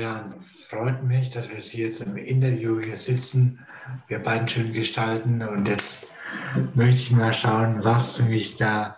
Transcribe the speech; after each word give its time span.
Adrian, 0.00 0.40
freut 0.40 1.04
mich, 1.04 1.28
dass 1.28 1.50
wir 1.50 1.58
hier 1.58 1.88
jetzt 1.88 2.00
im 2.00 2.16
Interview 2.16 2.80
hier 2.80 2.96
sitzen, 2.96 3.58
wir 4.08 4.18
beiden 4.18 4.48
schön 4.48 4.72
gestalten. 4.72 5.42
Und 5.42 5.68
jetzt 5.68 6.10
möchte 6.74 6.96
ich 6.96 7.10
mal 7.10 7.34
schauen, 7.34 7.84
was 7.84 8.16
du 8.16 8.22
mich 8.22 8.56
da, 8.56 8.96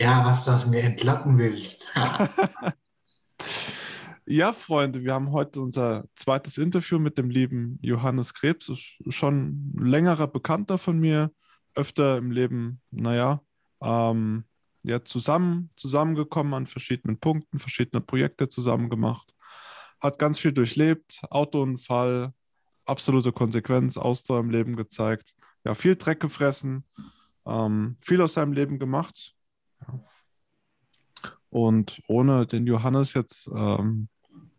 ja, 0.00 0.24
was 0.24 0.44
du 0.44 0.50
aus 0.50 0.66
mir 0.66 0.82
entlocken 0.82 1.38
willst. 1.38 1.86
ja, 4.26 4.52
Freunde, 4.52 5.04
wir 5.04 5.14
haben 5.14 5.30
heute 5.30 5.60
unser 5.60 6.06
zweites 6.16 6.58
Interview 6.58 6.98
mit 6.98 7.18
dem 7.18 7.30
lieben 7.30 7.78
Johannes 7.80 8.34
Krebs, 8.34 8.98
schon 9.10 9.72
längerer 9.78 10.26
Bekannter 10.26 10.76
von 10.76 10.98
mir, 10.98 11.30
öfter 11.76 12.16
im 12.16 12.32
Leben, 12.32 12.80
naja, 12.90 13.42
ähm, 13.80 14.42
ja, 14.82 15.04
zusammen, 15.04 15.70
zusammengekommen 15.76 16.52
an 16.54 16.66
verschiedenen 16.66 17.20
Punkten, 17.20 17.60
verschiedene 17.60 18.00
Projekte 18.00 18.48
zusammen 18.48 18.90
gemacht 18.90 19.32
hat 20.02 20.18
ganz 20.18 20.40
viel 20.40 20.52
durchlebt, 20.52 21.22
Autounfall, 21.30 22.34
absolute 22.84 23.32
Konsequenz, 23.32 23.96
Ausdauer 23.96 24.40
im 24.40 24.50
Leben 24.50 24.74
gezeigt, 24.74 25.34
ja, 25.64 25.74
viel 25.76 25.94
Dreck 25.94 26.18
gefressen, 26.18 26.84
ähm, 27.46 27.96
viel 28.00 28.20
aus 28.20 28.34
seinem 28.34 28.52
Leben 28.52 28.80
gemacht. 28.80 29.36
Ja. 29.80 30.04
Und 31.50 32.02
ohne 32.08 32.46
den 32.46 32.66
Johannes 32.66 33.14
jetzt 33.14 33.48
ähm, 33.54 34.08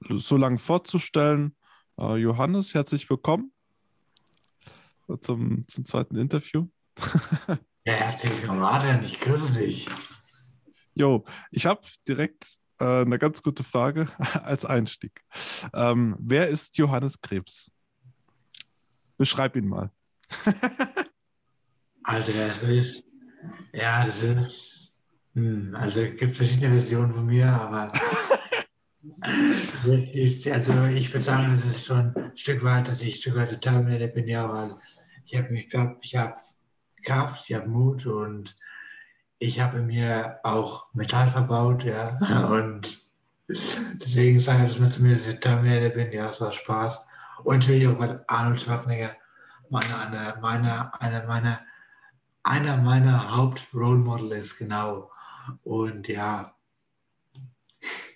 so 0.10 0.38
lange 0.38 0.60
vorzustellen, 0.60 1.58
äh, 2.00 2.16
Johannes, 2.16 2.74
herzlich 2.74 3.10
willkommen 3.10 3.52
zum, 5.20 5.68
zum 5.68 5.86
zweiten 5.86 6.16
Interview. 6.16 6.68
ja, 7.86 7.94
herzlich 7.94 8.42
willkommen, 8.42 9.04
ich 9.04 9.20
grüße 9.20 9.52
dich. 9.52 9.90
Jo, 10.94 11.26
ich 11.52 11.66
habe 11.66 11.82
direkt 12.08 12.60
äh, 12.84 13.02
eine 13.02 13.18
ganz 13.18 13.42
gute 13.42 13.64
Frage 13.64 14.08
als 14.44 14.66
Einstieg. 14.66 15.22
Ähm, 15.74 16.16
wer 16.20 16.50
ist 16.50 16.78
Johannes 16.78 17.22
Krebs? 17.22 17.72
Beschreib 19.18 19.56
ihn 19.56 19.68
mal. 19.68 19.90
also, 22.04 22.34
wer 22.36 22.48
es 22.50 22.58
ist, 22.58 23.06
ja, 23.74 24.04
das 24.04 24.22
ist, 24.22 24.96
hm, 25.34 25.76
also 25.76 26.02
es 26.02 26.18
gibt 26.18 26.36
verschiedene 26.36 26.72
Versionen 26.72 27.14
von 27.14 27.26
mir, 27.26 27.48
aber 27.48 27.92
also 29.22 29.94
ich 29.94 30.46
würde 30.46 31.24
sagen, 31.24 31.52
das 31.52 31.66
ist 31.66 31.86
schon 31.86 32.14
ein 32.16 32.38
Stück 32.38 32.64
weit, 32.64 32.88
dass 32.88 33.02
ich 33.02 33.16
ein 33.16 33.22
Stück 33.22 33.36
weit 33.36 33.52
der 33.52 33.62
Terminator 33.62 34.08
bin, 34.08 34.28
ja, 34.28 34.50
weil 34.50 34.76
ich 35.26 35.38
habe 35.38 35.50
mich, 35.52 35.74
ich 36.02 36.16
habe 36.16 36.36
Kraft, 37.04 37.50
ich 37.50 37.56
habe 37.56 37.70
Mut 37.70 38.06
und 38.06 38.56
ich 39.44 39.60
habe 39.60 39.82
mir 39.82 40.40
auch 40.44 40.86
Metall 40.94 41.30
verbaut, 41.30 41.84
ja, 41.84 42.18
und 42.48 42.98
deswegen 43.50 44.40
sage 44.40 44.66
ich, 44.66 44.78
dass 44.78 44.88
ich 44.88 44.94
zumindest 44.94 45.42
Terminator 45.42 45.90
bin, 45.90 46.14
ja, 46.14 46.30
es 46.30 46.40
war 46.40 46.54
Spaß. 46.54 47.06
Und 47.44 47.60
natürlich 47.60 47.86
auch 47.88 48.00
weil 48.00 48.24
Arnold 48.28 48.62
Schwarzenegger 48.62 49.14
meine, 49.70 50.00
eine, 50.00 50.40
meine, 50.42 51.02
eine, 51.02 51.28
meine, 51.28 51.60
einer 52.44 52.78
meiner 52.78 53.36
Haupt-Role 53.36 53.98
Model 53.98 54.32
ist, 54.32 54.58
genau. 54.58 55.12
Und 55.64 56.08
ja, 56.08 56.56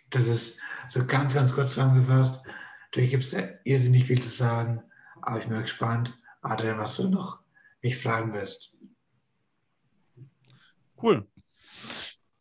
das 0.09 0.27
ist 0.27 0.59
so 0.87 1.05
ganz, 1.05 1.33
ganz 1.33 1.53
kurz 1.53 1.73
zusammengefasst. 1.73 2.41
Natürlich 2.85 3.11
gibt 3.11 3.23
es 3.23 3.35
irrsinnig 3.65 4.05
viel 4.05 4.21
zu 4.21 4.29
sagen, 4.29 4.81
aber 5.21 5.39
ich 5.39 5.47
bin 5.47 5.61
gespannt, 5.61 6.17
Adrian, 6.41 6.77
was 6.77 6.95
du 6.95 7.09
noch 7.09 7.39
mich 7.81 7.97
fragen 7.97 8.33
wirst. 8.33 8.76
Cool. 11.01 11.27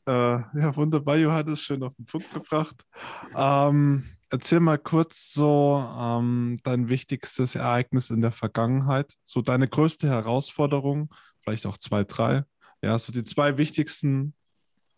Äh, 0.06 0.12
ja, 0.12 0.76
wunderbar, 0.76 1.16
Johannes, 1.16 1.60
schön 1.60 1.82
auf 1.82 1.94
den 1.96 2.06
Punkt 2.06 2.32
gebracht. 2.32 2.76
Ähm, 3.34 4.04
erzähl 4.30 4.60
mal 4.60 4.78
kurz 4.78 5.32
so 5.32 5.84
ähm, 5.98 6.60
dein 6.62 6.88
wichtigstes 6.88 7.56
Ereignis 7.56 8.10
in 8.10 8.20
der 8.20 8.32
Vergangenheit, 8.32 9.14
so 9.24 9.42
deine 9.42 9.66
größte 9.66 10.08
Herausforderung, 10.08 11.12
vielleicht 11.42 11.66
auch 11.66 11.76
zwei, 11.76 12.04
drei. 12.04 12.44
Ja, 12.82 12.98
so 12.98 13.12
die 13.12 13.24
zwei 13.24 13.58
wichtigsten 13.58 14.34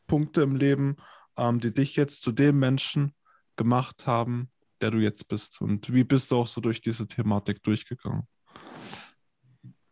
Punkte 0.06 0.42
im 0.42 0.56
Leben, 0.56 0.96
ähm, 1.38 1.58
die 1.60 1.72
dich 1.72 1.96
jetzt 1.96 2.22
zu 2.22 2.32
dem 2.32 2.58
Menschen 2.58 3.14
gemacht 3.56 4.06
haben, 4.06 4.50
der 4.82 4.90
du 4.90 4.98
jetzt 4.98 5.26
bist. 5.28 5.60
Und 5.62 5.92
wie 5.92 6.04
bist 6.04 6.30
du 6.30 6.36
auch 6.36 6.46
so 6.46 6.60
durch 6.60 6.82
diese 6.82 7.06
Thematik 7.06 7.62
durchgegangen? 7.62 8.28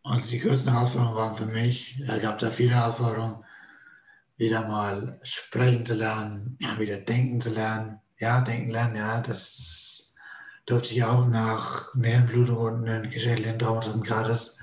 Also 0.03 0.27
die 0.27 0.39
größten 0.39 0.71
Herausforderungen 0.71 1.17
waren 1.17 1.35
für 1.35 1.47
mich, 1.47 1.99
es 1.99 2.21
gab 2.21 2.39
da 2.39 2.49
viele 2.49 2.69
Herausforderungen, 2.69 3.43
wieder 4.37 4.67
mal 4.67 5.19
sprechen 5.23 5.85
zu 5.85 5.95
lernen, 5.95 6.57
wieder 6.77 6.97
denken 6.97 7.41
zu 7.41 7.49
lernen. 7.49 7.99
Ja, 8.19 8.41
denken 8.41 8.71
lernen, 8.71 8.95
ja, 8.95 9.21
das 9.21 10.13
durfte 10.65 10.93
ich 10.93 11.03
auch 11.03 11.27
nach 11.27 11.93
Nebenblutung 11.95 12.57
und 12.57 12.87
einen 12.89 13.09
geschädlichen 13.09 13.59
Traumata 13.59 13.91
Grades. 14.03 14.57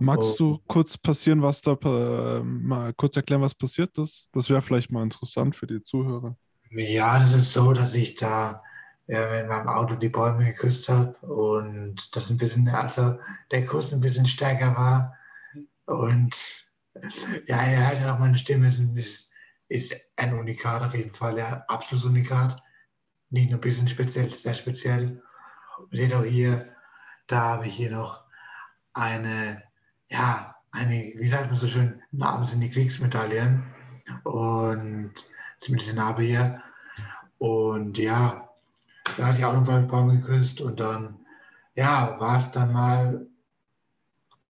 Magst 0.00 0.38
du 0.40 0.58
kurz 0.66 0.98
passieren, 0.98 1.42
was 1.42 1.60
da 1.60 1.72
äh, 1.72 2.42
mal 2.42 2.92
kurz 2.94 3.16
erklären, 3.16 3.42
was 3.42 3.54
passiert 3.54 3.96
ist? 3.98 4.28
Das 4.32 4.50
wäre 4.50 4.62
vielleicht 4.62 4.90
mal 4.90 5.02
interessant 5.02 5.54
für 5.54 5.66
die 5.66 5.82
Zuhörer. 5.82 6.36
Ja, 6.70 7.18
das 7.18 7.34
ist 7.34 7.52
so, 7.52 7.72
dass 7.72 7.94
ich 7.94 8.16
da 8.16 8.62
äh, 9.06 9.42
in 9.42 9.48
meinem 9.48 9.68
Auto 9.68 9.94
die 9.94 10.08
Bäume 10.08 10.46
geküsst 10.46 10.88
habe 10.88 11.14
und 11.26 12.14
das 12.16 12.30
ein 12.30 12.38
bisschen, 12.38 12.68
also 12.68 13.18
der 13.50 13.64
Kuss 13.64 13.92
ein 13.92 14.00
bisschen 14.00 14.26
stärker 14.26 14.74
war 14.76 15.14
und 15.86 16.63
ja, 17.46 17.56
er 17.56 17.86
hat 17.86 18.00
ja 18.00 18.14
auch 18.14 18.18
meine 18.18 18.36
Stimme, 18.36 18.68
ist, 18.68 18.80
ist, 18.80 19.30
ist 19.68 19.94
ein 20.16 20.34
Unikat 20.34 20.82
auf 20.82 20.94
jeden 20.94 21.14
Fall, 21.14 21.38
ja, 21.38 21.64
absolutes 21.68 22.06
Unikat. 22.06 22.62
Nicht 23.30 23.50
nur 23.50 23.58
ein 23.58 23.62
bisschen 23.62 23.88
speziell, 23.88 24.30
sehr 24.30 24.54
speziell. 24.54 25.22
Und 25.78 25.96
seht 25.96 26.14
auch 26.14 26.24
hier, 26.24 26.72
da 27.26 27.40
habe 27.40 27.66
ich 27.66 27.74
hier 27.74 27.90
noch 27.90 28.24
eine, 28.92 29.62
ja, 30.08 30.54
eine, 30.70 31.12
wie 31.16 31.28
sagt 31.28 31.46
man 31.46 31.56
so 31.56 31.66
schön, 31.66 32.00
Namen 32.12 32.46
sind 32.46 32.60
die 32.60 32.70
Kriegsmedaillen. 32.70 33.64
Und 34.22 35.12
zumindest 35.58 35.92
die 35.92 35.96
Narbe 35.96 36.22
hier. 36.22 36.62
Und 37.38 37.98
ja, 37.98 38.48
da 39.16 39.26
hatte 39.26 39.38
ich 39.38 39.44
auch 39.44 39.52
noch 39.52 39.68
einen 39.68 39.88
Baum 39.88 40.08
geküsst 40.08 40.60
und 40.60 40.80
dann, 40.80 41.18
ja, 41.74 42.18
war 42.20 42.36
es 42.36 42.52
dann 42.52 42.72
mal 42.72 43.26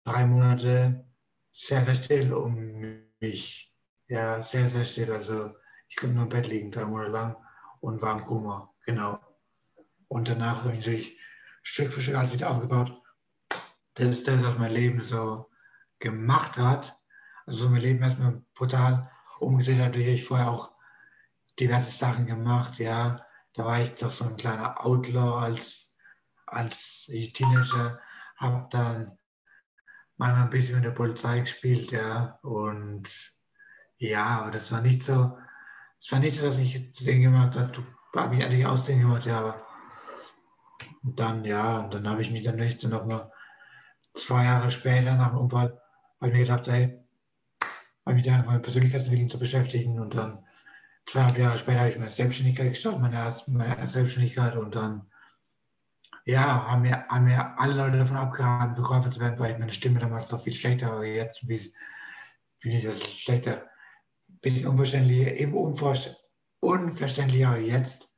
drei 0.04 0.26
Monate 0.26 1.03
sehr, 1.54 1.84
sehr 1.84 1.94
still 1.94 2.34
um 2.34 3.06
mich. 3.20 3.72
Ja, 4.08 4.42
sehr, 4.42 4.68
sehr 4.68 4.84
still. 4.84 5.12
Also 5.12 5.54
ich 5.88 5.96
konnte 5.96 6.14
nur 6.14 6.24
im 6.24 6.28
Bett 6.28 6.48
liegen, 6.48 6.70
drei 6.70 6.84
Monate 6.84 7.10
lang 7.10 7.36
und 7.80 8.02
war 8.02 8.18
im 8.18 8.26
Koma. 8.26 8.74
Genau. 8.84 9.20
Und 10.08 10.28
danach 10.28 10.64
habe 10.64 10.72
ich 10.72 10.80
natürlich 10.80 11.18
Stück 11.62 11.92
für 11.92 12.00
Stück 12.00 12.16
alles 12.16 12.32
wieder 12.32 12.50
aufgebaut. 12.50 13.00
Das 13.94 14.08
ist 14.08 14.26
das, 14.26 14.44
was 14.44 14.58
mein 14.58 14.72
Leben 14.72 15.00
so 15.02 15.48
gemacht 16.00 16.58
hat. 16.58 17.00
Also 17.46 17.68
mein 17.68 17.82
Leben 17.82 18.02
erstmal 18.02 18.42
brutal 18.54 19.10
umgedreht 19.38 19.78
hat. 19.78 19.86
Natürlich 19.86 20.22
ich 20.22 20.24
vorher 20.24 20.50
auch 20.50 20.72
diverse 21.58 21.90
Sachen 21.90 22.26
gemacht. 22.26 22.80
Ja, 22.80 23.24
da 23.54 23.64
war 23.64 23.80
ich 23.80 23.94
doch 23.94 24.10
so 24.10 24.24
ein 24.24 24.36
kleiner 24.36 24.84
Outlaw 24.84 25.38
als, 25.38 25.94
als 26.46 27.04
Teenager. 27.06 28.00
Habe 28.36 28.66
dann 28.70 29.18
manchmal 30.16 30.44
ein 30.44 30.50
bisschen 30.50 30.76
mit 30.76 30.84
der 30.84 30.90
Polizei 30.90 31.40
gespielt, 31.40 31.90
ja. 31.92 32.38
Und 32.42 33.32
ja, 33.98 34.40
aber 34.40 34.50
das 34.50 34.72
war 34.72 34.80
nicht 34.80 35.02
so, 35.02 35.36
es 35.98 36.10
war 36.12 36.18
nicht 36.18 36.36
so, 36.36 36.46
dass 36.46 36.58
ich 36.58 36.92
Ding 36.92 37.22
gemacht 37.22 37.56
habe, 37.56 37.72
du 37.72 37.84
habe 38.18 38.36
ich 38.36 38.44
eigentlich 38.44 38.66
Aussehen 38.66 39.00
gemacht, 39.00 39.26
ja, 39.26 39.38
aber 39.38 39.66
und 41.02 41.18
dann, 41.20 41.44
ja, 41.44 41.80
und 41.80 41.92
dann 41.92 42.08
habe 42.08 42.22
ich 42.22 42.30
mich 42.30 42.44
dann 42.44 42.56
nicht 42.56 42.80
so 42.80 42.88
nochmal 42.88 43.30
zwei 44.14 44.44
Jahre 44.44 44.70
später 44.70 45.14
nach 45.16 45.30
dem 45.30 45.38
Unfall, 45.38 45.80
habe 46.20 46.30
ich 46.30 46.32
mir 46.32 46.44
gedacht, 46.44 46.66
hey, 46.66 46.98
habe 48.06 48.16
mich 48.16 48.24
da 48.24 48.42
mit 48.42 48.62
Persönlichkeitsentwicklung 48.62 49.30
zu 49.30 49.38
beschäftigen 49.38 49.98
und 50.00 50.14
dann 50.14 50.44
zweieinhalb 51.06 51.38
Jahre 51.38 51.58
später 51.58 51.80
habe 51.80 51.90
ich 51.90 51.98
meine 51.98 52.10
Selbstständigkeit 52.10 52.70
gestartet, 52.70 53.00
meine 53.00 53.16
meine 53.48 53.68
erste 53.68 53.98
Selbstständigkeit 53.98 54.56
und 54.56 54.74
dann 54.74 55.10
ja, 56.24 56.66
haben 56.66 56.82
mir, 56.82 57.06
haben 57.08 57.24
mir 57.24 57.58
alle 57.58 57.74
Leute 57.74 57.98
davon 57.98 58.16
abgeraten, 58.16 58.74
Verkäufer 58.74 59.10
zu 59.10 59.20
werden, 59.20 59.38
weil 59.38 59.58
meine 59.58 59.72
Stimme 59.72 60.00
damals 60.00 60.30
noch 60.30 60.42
viel 60.42 60.54
schlechter 60.54 60.90
war. 60.90 61.04
Jetzt 61.04 61.40
finde 61.40 61.54
ich 62.62 62.84
das 62.84 63.02
schlechter. 63.02 63.68
Bisschen 64.40 64.66
unverständlicher, 64.66 65.34
eben 65.34 65.54
unverständlicher 66.60 67.58
jetzt. 67.58 68.14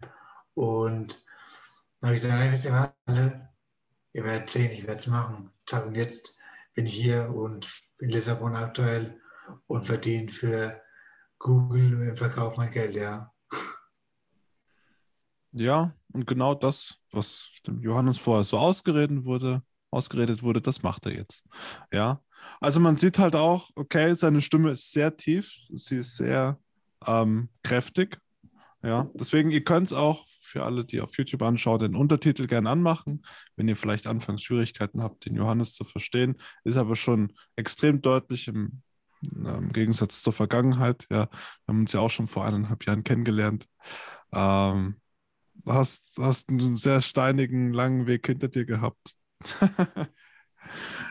Und 0.55 1.25
dann 2.01 2.09
habe 2.09 2.17
ich 2.17 2.23
gesagt, 2.23 2.53
wisst 2.53 2.65
ihr 2.65 2.95
alle, 3.07 3.49
ihr 4.13 4.25
werdet 4.25 4.51
sehen, 4.51 4.71
ich 4.73 4.87
werde 4.87 5.01
es 5.01 5.07
machen. 5.07 5.51
Zack, 5.67 5.87
und 5.87 5.97
jetzt 5.97 6.39
bin 6.75 6.87
ich 6.87 6.95
hier 6.95 7.31
und 7.35 7.69
in 7.99 8.11
Lissabon 8.11 8.55
aktuell 8.55 9.21
und 9.67 9.85
verdiene 9.85 10.31
für 10.31 10.81
Google 11.39 12.09
im 12.09 12.17
Verkauf 12.17 12.57
mein 12.57 12.71
Geld, 12.71 12.95
ja. 12.95 13.33
Ja, 15.57 15.95
und 16.13 16.27
genau 16.27 16.55
das, 16.55 16.97
was 17.13 17.49
dem 17.67 17.81
Johannes 17.81 18.19
vorher 18.19 18.45
so 18.45 18.59
ausgeredet 18.59 19.25
wurde, 19.25 19.63
ausgeredet 19.91 20.43
wurde, 20.43 20.61
das 20.61 20.83
macht 20.83 21.07
er 21.07 21.15
jetzt. 21.15 21.45
Ja. 21.91 22.21
Also 22.61 22.79
man 22.79 22.99
sieht 22.99 23.19
halt 23.19 23.35
auch, 23.35 23.71
okay, 23.75 24.15
seine 24.15 24.43
Stimme 24.43 24.71
ist 24.71 24.93
sehr 24.93 25.17
tief, 25.17 25.51
sie 25.75 25.97
ist 25.97 26.17
sehr 26.17 26.59
ähm, 27.07 27.49
kräftig. 27.63 28.21
Ja, 28.83 29.09
deswegen, 29.15 29.51
ihr 29.51 29.65
könnt 29.65 29.87
es 29.87 29.93
auch 29.95 30.27
für 30.43 30.63
alle, 30.63 30.85
die 30.85 31.01
auf 31.01 31.17
YouTube 31.17 31.43
anschauen, 31.43 31.79
den 31.79 31.97
Untertitel 31.97 32.47
gerne 32.47 32.69
anmachen, 32.69 33.25
wenn 33.57 33.67
ihr 33.67 33.77
vielleicht 33.77 34.07
anfangs 34.07 34.43
Schwierigkeiten 34.43 35.03
habt, 35.03 35.25
den 35.25 35.35
Johannes 35.35 35.75
zu 35.75 35.85
verstehen. 35.85 36.37
Ist 36.65 36.77
aber 36.77 36.97
schon 36.97 37.33
extrem 37.57 38.03
deutlich 38.03 38.47
im, 38.47 38.83
im 39.35 39.73
Gegensatz 39.73 40.23
zur 40.23 40.35
Vergangenheit. 40.35 41.07
Ja, 41.11 41.31
wir 41.31 41.69
haben 41.69 41.81
uns 41.81 41.95
ja 41.95 42.01
auch 42.01 42.11
schon 42.11 42.29
vor 42.29 42.45
eineinhalb 42.45 42.85
Jahren 42.85 43.03
kennengelernt. 43.03 43.67
Ähm, 44.33 44.97
hast, 45.67 46.19
hast 46.21 46.49
einen 46.51 46.77
sehr 46.77 47.01
steinigen, 47.01 47.73
langen 47.73 48.07
Weg 48.07 48.27
hinter 48.27 48.49
dir 48.49 48.65
gehabt. 48.65 49.15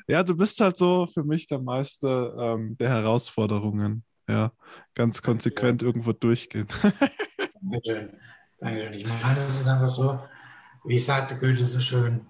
ja, 0.07 0.23
du 0.23 0.35
bist 0.35 0.59
halt 0.59 0.77
so 0.77 1.07
für 1.13 1.23
mich 1.23 1.47
der 1.47 1.59
Meister 1.59 2.35
ähm, 2.37 2.77
der 2.77 2.89
Herausforderungen. 2.89 4.03
Ja, 4.27 4.51
ganz 4.95 5.21
konsequent 5.21 5.81
ja. 5.81 5.87
irgendwo 5.87 6.13
durchgehen. 6.13 6.67
Dankeschön. 7.61 8.17
Dankeschön. 8.59 8.93
Ich 8.93 9.05
meine, 9.23 9.35
das 9.35 9.59
ist 9.59 9.67
einfach 9.67 9.89
so, 9.89 10.19
wie 10.85 10.99
sagte 10.99 11.37
Goethe 11.37 11.63
so 11.63 11.79
schön, 11.79 12.25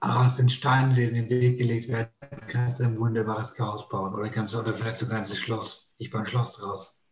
aus 0.00 0.36
den 0.36 0.48
Steinen, 0.48 0.94
die 0.94 1.04
in 1.04 1.14
den 1.14 1.28
Weg 1.30 1.58
gelegt 1.58 1.88
werden, 1.88 2.10
kannst 2.48 2.80
du 2.80 2.84
ein 2.84 2.98
wunderbares 2.98 3.54
Chaos 3.54 3.88
bauen. 3.88 4.14
Oder 4.14 4.28
kannst 4.28 4.54
du, 4.54 4.58
oder 4.58 4.74
vielleicht 4.74 4.98
sogar 4.98 5.18
ein 5.18 5.26
Schloss. 5.26 5.92
Ich 5.98 6.10
baue 6.10 6.22
ein 6.22 6.26
Schloss 6.26 6.54
draus. 6.54 7.02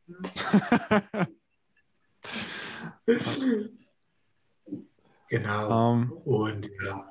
genau. 5.39 5.93
Ähm. 5.93 6.13
Und 6.25 6.71
ja. 6.85 7.11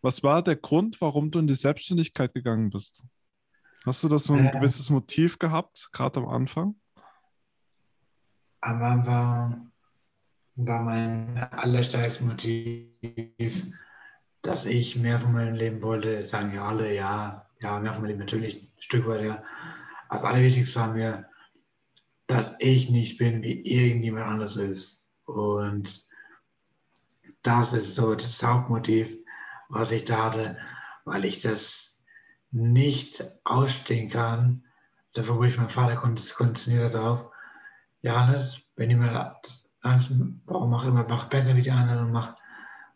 Was 0.00 0.22
war 0.22 0.42
der 0.42 0.56
Grund, 0.56 1.00
warum 1.00 1.30
du 1.30 1.38
in 1.38 1.46
die 1.46 1.54
Selbstständigkeit 1.54 2.34
gegangen 2.34 2.70
bist? 2.70 3.04
Hast 3.84 4.02
du 4.02 4.08
da 4.08 4.18
so 4.18 4.34
ein 4.34 4.46
äh, 4.46 4.50
gewisses 4.50 4.90
Motiv 4.90 5.38
gehabt, 5.38 5.88
gerade 5.92 6.20
am 6.20 6.28
Anfang? 6.28 6.74
Am 8.60 8.82
Anfang 8.82 9.72
war 10.56 10.82
mein 10.82 11.38
allerstärkstes 11.38 12.20
Motiv, 12.20 13.72
dass 14.42 14.66
ich 14.66 14.96
mehr 14.96 15.18
von 15.18 15.32
meinem 15.32 15.54
Leben 15.54 15.82
wollte. 15.82 16.24
Sagen 16.24 16.54
ja 16.54 16.66
alle, 16.66 16.94
ja, 16.94 17.48
ja, 17.60 17.78
mehr 17.80 17.92
von 17.92 18.02
meinem 18.02 18.10
Leben 18.10 18.20
natürlich, 18.20 18.62
ein 18.62 18.82
Stück 18.82 19.06
weit, 19.06 19.24
ja. 19.24 19.42
Das 20.10 20.24
Allerwichtigste 20.24 20.78
war 20.78 20.92
mir, 20.92 21.26
dass 22.26 22.54
ich 22.58 22.90
nicht 22.90 23.18
bin, 23.18 23.42
wie 23.42 23.62
irgendjemand 23.62 24.26
anders 24.26 24.56
ist. 24.56 25.01
Und 25.24 26.06
das 27.42 27.72
ist 27.72 27.94
so 27.94 28.14
das 28.14 28.42
Hauptmotiv, 28.42 29.16
was 29.68 29.90
ich 29.92 30.04
da 30.04 30.24
hatte, 30.24 30.58
weil 31.04 31.24
ich 31.24 31.40
das 31.40 32.02
nicht 32.50 33.24
ausstehen 33.44 34.10
kann. 34.10 34.64
Dafür 35.14 35.36
wurde 35.36 35.48
ich 35.48 35.58
mein 35.58 35.68
Vater 35.68 35.96
konditioniert 35.96 36.94
darauf. 36.94 37.30
Johannes, 38.02 38.70
wenn 38.76 38.90
jemand 38.90 39.36
warum 39.82 40.70
mach 40.70 40.84
immer, 40.84 41.06
mach 41.08 41.28
besser 41.28 41.56
wie 41.56 41.62
die 41.62 41.70
anderen 41.70 42.06
und 42.06 42.12
mach, 42.12 42.36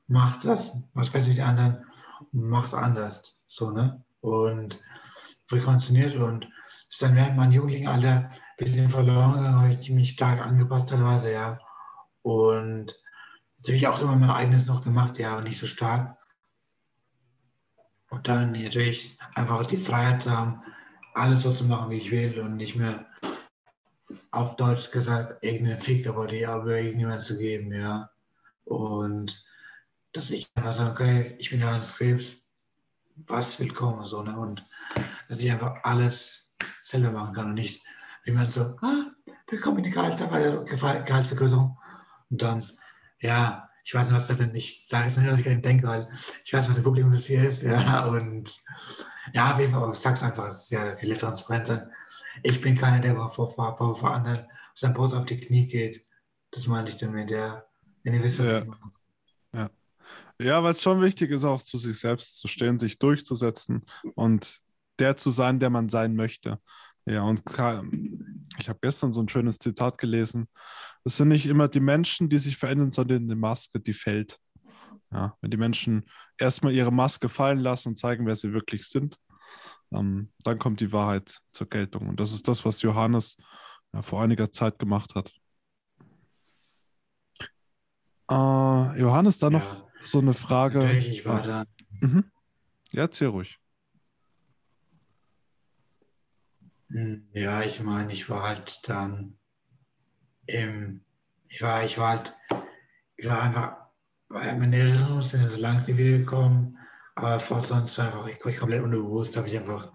mach 0.06 0.40
das, 0.40 0.76
mach 0.94 1.08
besser 1.08 1.28
wie 1.28 1.34
die 1.34 1.42
anderen 1.42 1.84
und 2.32 2.48
mach 2.48 2.64
es 2.64 2.74
anders. 2.74 3.38
So, 3.48 3.70
ne? 3.70 4.04
Und 4.20 4.80
wurde 5.48 5.64
konditioniert 5.64 6.16
und 6.16 6.48
ist 6.88 7.02
dann 7.02 7.16
während 7.16 7.36
meinem 7.36 7.52
Jugendlichenalter 7.52 8.28
ein 8.28 8.30
bisschen 8.56 8.88
verloren 8.88 9.34
gegangen, 9.34 9.60
habe 9.60 9.72
ich 9.74 9.90
mich 9.90 10.10
stark 10.10 10.44
angepasst 10.44 10.90
teilweise, 10.90 11.32
ja. 11.32 11.58
Und 12.26 12.98
natürlich 13.58 13.86
auch 13.86 14.00
immer 14.00 14.16
mein 14.16 14.30
eigenes 14.30 14.66
noch 14.66 14.82
gemacht, 14.82 15.16
ja, 15.16 15.34
aber 15.34 15.42
nicht 15.42 15.60
so 15.60 15.66
stark. 15.66 16.18
Und 18.10 18.26
dann 18.26 18.50
natürlich 18.50 19.16
einfach 19.36 19.64
die 19.64 19.76
Freiheit 19.76 20.24
zu 20.24 20.32
haben, 20.32 20.60
alles 21.14 21.44
so 21.44 21.54
zu 21.54 21.62
machen, 21.62 21.88
wie 21.90 21.98
ich 21.98 22.10
will 22.10 22.40
und 22.40 22.56
nicht 22.56 22.74
mehr 22.74 23.06
auf 24.32 24.56
Deutsch 24.56 24.90
gesagt 24.90 25.40
irgendeinen 25.44 25.78
Fick 25.78 26.08
aber 26.08 26.26
die 26.26 26.44
aber 26.44 26.76
irgendjemand 26.80 27.22
zu 27.22 27.38
geben, 27.38 27.72
ja. 27.72 28.10
Und 28.64 29.46
dass 30.12 30.30
ich 30.30 30.50
einfach 30.56 30.74
sage, 30.74 30.90
okay, 30.90 31.36
ich 31.38 31.50
bin 31.50 31.60
Johannes 31.60 31.94
Krebs, 31.94 32.32
was 33.14 33.60
willkommen, 33.60 34.04
so, 34.04 34.20
ne? 34.22 34.36
Und 34.36 34.66
dass 35.28 35.38
ich 35.38 35.52
einfach 35.52 35.76
alles 35.84 36.52
selber 36.82 37.12
machen 37.12 37.34
kann 37.34 37.50
und 37.50 37.54
nicht, 37.54 37.84
wie 38.24 38.32
man 38.32 38.50
so, 38.50 38.76
ah, 38.80 39.12
bekomme 39.46 39.78
eine 39.78 39.90
Gehaltsvergrößerung 39.90 41.78
und 42.30 42.42
dann, 42.42 42.64
ja, 43.20 43.68
ich 43.84 43.94
weiß 43.94 44.08
nicht, 44.08 44.16
was 44.16 44.26
da 44.26 44.38
wenn 44.38 44.54
ich 44.54 44.86
sage 44.86 45.06
es 45.06 45.16
nicht, 45.16 45.30
was 45.30 45.38
ich 45.38 45.44
gerade 45.44 45.60
denke, 45.60 45.86
weil 45.86 46.08
ich 46.44 46.52
weiß, 46.52 46.68
was 46.68 46.76
im 46.76 46.82
Publikum 46.82 47.12
das 47.12 47.26
hier 47.26 47.48
ist. 47.48 47.62
Ja, 47.62 48.06
und 48.06 48.60
ja, 49.32 49.52
auf 49.52 49.60
jeden 49.60 49.72
Fall, 49.72 49.90
ich 49.92 49.98
sag's 49.98 50.22
einfach, 50.22 50.48
es 50.48 50.64
ist 50.64 50.70
ja 50.70 50.96
viele 50.96 51.16
Transparenz. 51.16 51.70
Ich 52.42 52.60
bin 52.60 52.76
keiner, 52.76 53.00
der 53.00 53.14
vor, 53.30 53.50
vor, 53.50 53.76
vor, 53.76 53.94
vor 53.94 54.10
anderen 54.10 54.46
sein 54.74 54.92
Brust 54.92 55.14
auf 55.14 55.24
die 55.24 55.38
Knie 55.38 55.66
geht. 55.66 56.04
Das 56.50 56.66
meine 56.66 56.88
ich 56.88 56.96
damit, 56.96 57.30
ja. 57.30 57.64
Wenn 58.02 58.14
ihr 58.14 58.22
wisst, 58.22 58.40
was 58.40 58.46
ja. 58.46 58.58
ich 58.58 58.66
meine. 58.66 58.92
Ja. 59.54 59.70
Ja, 60.40 60.62
weil 60.62 60.72
es 60.72 60.82
schon 60.82 61.00
wichtig 61.00 61.30
ist, 61.30 61.44
auch 61.44 61.62
zu 61.62 61.78
sich 61.78 61.98
selbst 61.98 62.38
zu 62.38 62.48
stehen, 62.48 62.78
sich 62.78 62.98
durchzusetzen 62.98 63.86
und 64.14 64.60
der 64.98 65.16
zu 65.16 65.30
sein, 65.30 65.60
der 65.60 65.70
man 65.70 65.88
sein 65.88 66.14
möchte. 66.14 66.60
Ja, 67.06 67.22
und 67.22 67.42
ich 68.58 68.68
habe 68.68 68.78
gestern 68.82 69.12
so 69.12 69.20
ein 69.22 69.28
schönes 69.28 69.58
Zitat 69.58 69.98
gelesen. 69.98 70.48
Es 71.04 71.16
sind 71.16 71.28
nicht 71.28 71.46
immer 71.46 71.68
die 71.68 71.80
Menschen, 71.80 72.28
die 72.28 72.38
sich 72.38 72.56
verändern, 72.56 72.92
sondern 72.92 73.28
die 73.28 73.34
Maske, 73.36 73.80
die 73.80 73.94
fällt. 73.94 74.38
Ja, 75.12 75.36
wenn 75.40 75.50
die 75.50 75.56
Menschen 75.56 76.04
erstmal 76.36 76.72
ihre 76.72 76.92
Maske 76.92 77.28
fallen 77.28 77.60
lassen 77.60 77.90
und 77.90 77.98
zeigen, 77.98 78.26
wer 78.26 78.34
sie 78.34 78.52
wirklich 78.52 78.88
sind, 78.88 79.16
ähm, 79.92 80.32
dann 80.42 80.58
kommt 80.58 80.80
die 80.80 80.92
Wahrheit 80.92 81.38
zur 81.52 81.68
Geltung. 81.68 82.08
Und 82.08 82.18
das 82.18 82.32
ist 82.32 82.48
das, 82.48 82.64
was 82.64 82.82
Johannes 82.82 83.36
ja, 83.92 84.02
vor 84.02 84.20
einiger 84.22 84.50
Zeit 84.50 84.78
gemacht 84.78 85.14
hat. 85.14 85.32
Äh, 88.28 89.00
Johannes, 89.00 89.38
da 89.38 89.48
ja, 89.48 89.58
noch 89.58 89.88
so 90.02 90.18
eine 90.18 90.34
Frage. 90.34 90.90
Ich 90.96 91.24
war 91.24 91.42
da. 91.42 91.64
Mhm. 92.00 92.24
Ja, 92.92 93.02
erzähl 93.02 93.28
ruhig. 93.28 93.58
Hm, 96.60 96.70
ja, 96.88 97.62
ich 97.62 97.80
meine, 97.80 98.12
ich 98.12 98.30
war 98.30 98.48
halt 98.48 98.88
dann 98.88 99.36
im, 100.46 101.02
ich 101.48 101.62
war, 101.62 101.84
ich 101.84 101.98
war 101.98 102.10
halt, 102.10 102.34
ich 103.16 103.28
war 103.28 103.42
einfach, 103.42 103.76
weil 104.28 104.56
meine 104.56 104.76
Erinnerungen 104.76 105.22
sind 105.22 105.48
so 105.48 105.60
langsam 105.60 105.98
wiedergekommen, 105.98 106.78
aber 107.16 107.40
vor 107.40 107.62
sonst 107.62 107.98
einfach, 107.98 108.26
ich, 108.28 108.44
ich 108.44 108.56
komplett 108.56 108.82
unbewusst, 108.82 109.36
habe 109.36 109.48
ich 109.48 109.58
einfach 109.58 109.92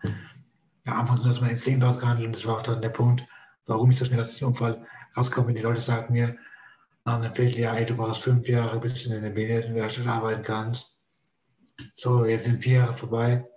ja, 0.86 0.94
anfangs 0.94 1.24
nur 1.24 1.42
mein 1.42 1.52
Instinkt 1.52 1.84
ausgehandelt 1.84 2.28
und 2.28 2.36
das 2.36 2.46
war 2.46 2.58
auch 2.58 2.62
dann 2.62 2.82
der 2.82 2.90
Punkt, 2.90 3.26
warum 3.68 3.92
ich 3.92 3.98
so 3.98 4.06
schnell 4.06 4.22
aus 4.22 4.36
dem 4.38 4.50
Unfall 4.50 4.86
rauskomme. 5.16 5.54
Die 5.54 5.62
Leute 5.62 5.82
sagen 5.82 6.14
mir, 6.14 6.36
nach 7.06 7.16
einem 7.16 7.34
Vierteljahr, 7.34 7.78
ey, 7.78 7.86
du 7.86 7.96
brauchst 7.96 8.24
fünf 8.24 8.48
Jahre, 8.48 8.80
bis 8.80 9.04
du 9.04 9.14
in 9.14 9.24
der 9.24 9.30
Behindertenwerkstatt 9.30 10.08
arbeiten 10.08 10.44
kannst. 10.44 11.00
So, 11.96 12.26
jetzt 12.26 12.46
sind 12.46 12.64
vier 12.64 12.80
Jahre 12.80 12.94
vorbei. 12.94 13.48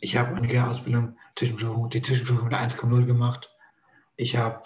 Ich 0.00 0.16
habe 0.16 0.34
eine 0.34 0.70
Ausbildung 0.70 1.16
Zwischenprüfung, 1.36 1.90
die 1.90 2.02
Zwischenprüfung 2.02 2.48
mit 2.48 2.54
1,0 2.54 3.06
gemacht. 3.06 3.50
Ich 4.16 4.36
habe 4.36 4.62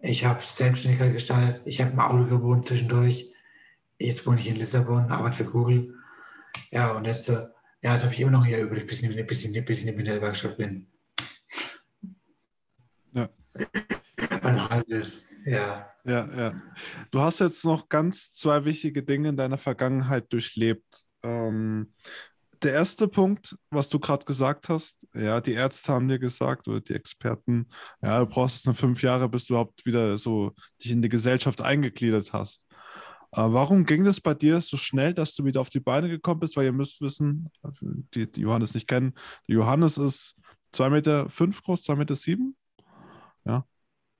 ich 0.00 0.24
hab 0.24 0.42
Selbstständigkeit 0.42 1.12
gestartet. 1.12 1.62
Ich 1.64 1.80
habe 1.80 1.92
im 1.92 2.00
Auto 2.00 2.24
gewohnt 2.24 2.66
zwischendurch. 2.66 3.32
Jetzt 3.98 4.26
wohne 4.26 4.40
ich 4.40 4.48
in 4.48 4.56
Lissabon, 4.56 5.10
arbeite 5.10 5.36
für 5.36 5.44
Google. 5.44 5.94
Ja, 6.70 6.92
und 6.92 7.04
jetzt, 7.04 7.28
ja, 7.28 7.52
das 7.82 8.02
habe 8.02 8.12
ich 8.12 8.20
immer 8.20 8.32
noch 8.32 8.44
hier 8.44 8.60
übrig, 8.60 8.86
bis 8.86 9.02
ich, 9.02 9.26
bis 9.26 9.44
ich, 9.44 9.64
bis 9.64 9.78
ich 9.78 9.86
in 9.86 10.04
der 10.04 10.20
Werkstatt 10.20 10.56
bin. 10.56 10.88
Ja. 13.12 13.28
Ein 14.42 14.68
halbes, 14.68 15.24
ja. 15.44 15.88
Ja, 16.04 16.28
ja. 16.36 16.62
Du 17.12 17.20
hast 17.20 17.38
jetzt 17.40 17.64
noch 17.64 17.88
ganz 17.88 18.32
zwei 18.32 18.64
wichtige 18.64 19.02
Dinge 19.04 19.28
in 19.28 19.36
deiner 19.36 19.58
Vergangenheit 19.58 20.32
durchlebt. 20.32 21.04
Ähm, 21.22 21.94
der 22.62 22.72
erste 22.72 23.08
Punkt, 23.08 23.56
was 23.70 23.88
du 23.88 23.98
gerade 23.98 24.24
gesagt 24.24 24.68
hast, 24.68 25.06
ja, 25.14 25.40
die 25.40 25.52
Ärzte 25.52 25.92
haben 25.92 26.08
dir 26.08 26.18
gesagt 26.18 26.68
oder 26.68 26.80
die 26.80 26.94
Experten, 26.94 27.68
ja, 28.02 28.20
du 28.20 28.26
brauchst 28.26 28.56
es 28.56 28.64
nur 28.66 28.74
fünf 28.74 29.02
Jahre, 29.02 29.28
bis 29.28 29.46
du 29.46 29.54
überhaupt 29.54 29.84
wieder 29.84 30.16
so 30.16 30.52
dich 30.82 30.92
in 30.92 31.02
die 31.02 31.08
Gesellschaft 31.08 31.60
eingegliedert 31.60 32.32
hast. 32.32 32.66
Äh, 33.32 33.40
warum 33.40 33.86
ging 33.86 34.04
das 34.04 34.20
bei 34.20 34.34
dir 34.34 34.60
so 34.60 34.76
schnell, 34.76 35.14
dass 35.14 35.34
du 35.34 35.44
wieder 35.44 35.60
auf 35.60 35.70
die 35.70 35.80
Beine 35.80 36.08
gekommen 36.08 36.40
bist? 36.40 36.56
Weil 36.56 36.66
ihr 36.66 36.72
müsst 36.72 37.00
wissen, 37.00 37.50
die, 38.14 38.30
die 38.30 38.40
Johannes 38.42 38.74
nicht 38.74 38.86
kennen, 38.86 39.14
der 39.48 39.56
Johannes 39.56 39.98
ist 39.98 40.36
zwei 40.70 40.90
Meter 40.90 41.28
fünf 41.30 41.62
groß, 41.62 41.82
zwei 41.82 41.96
Meter 41.96 42.16
sieben. 42.16 42.56
Ja. 43.44 43.64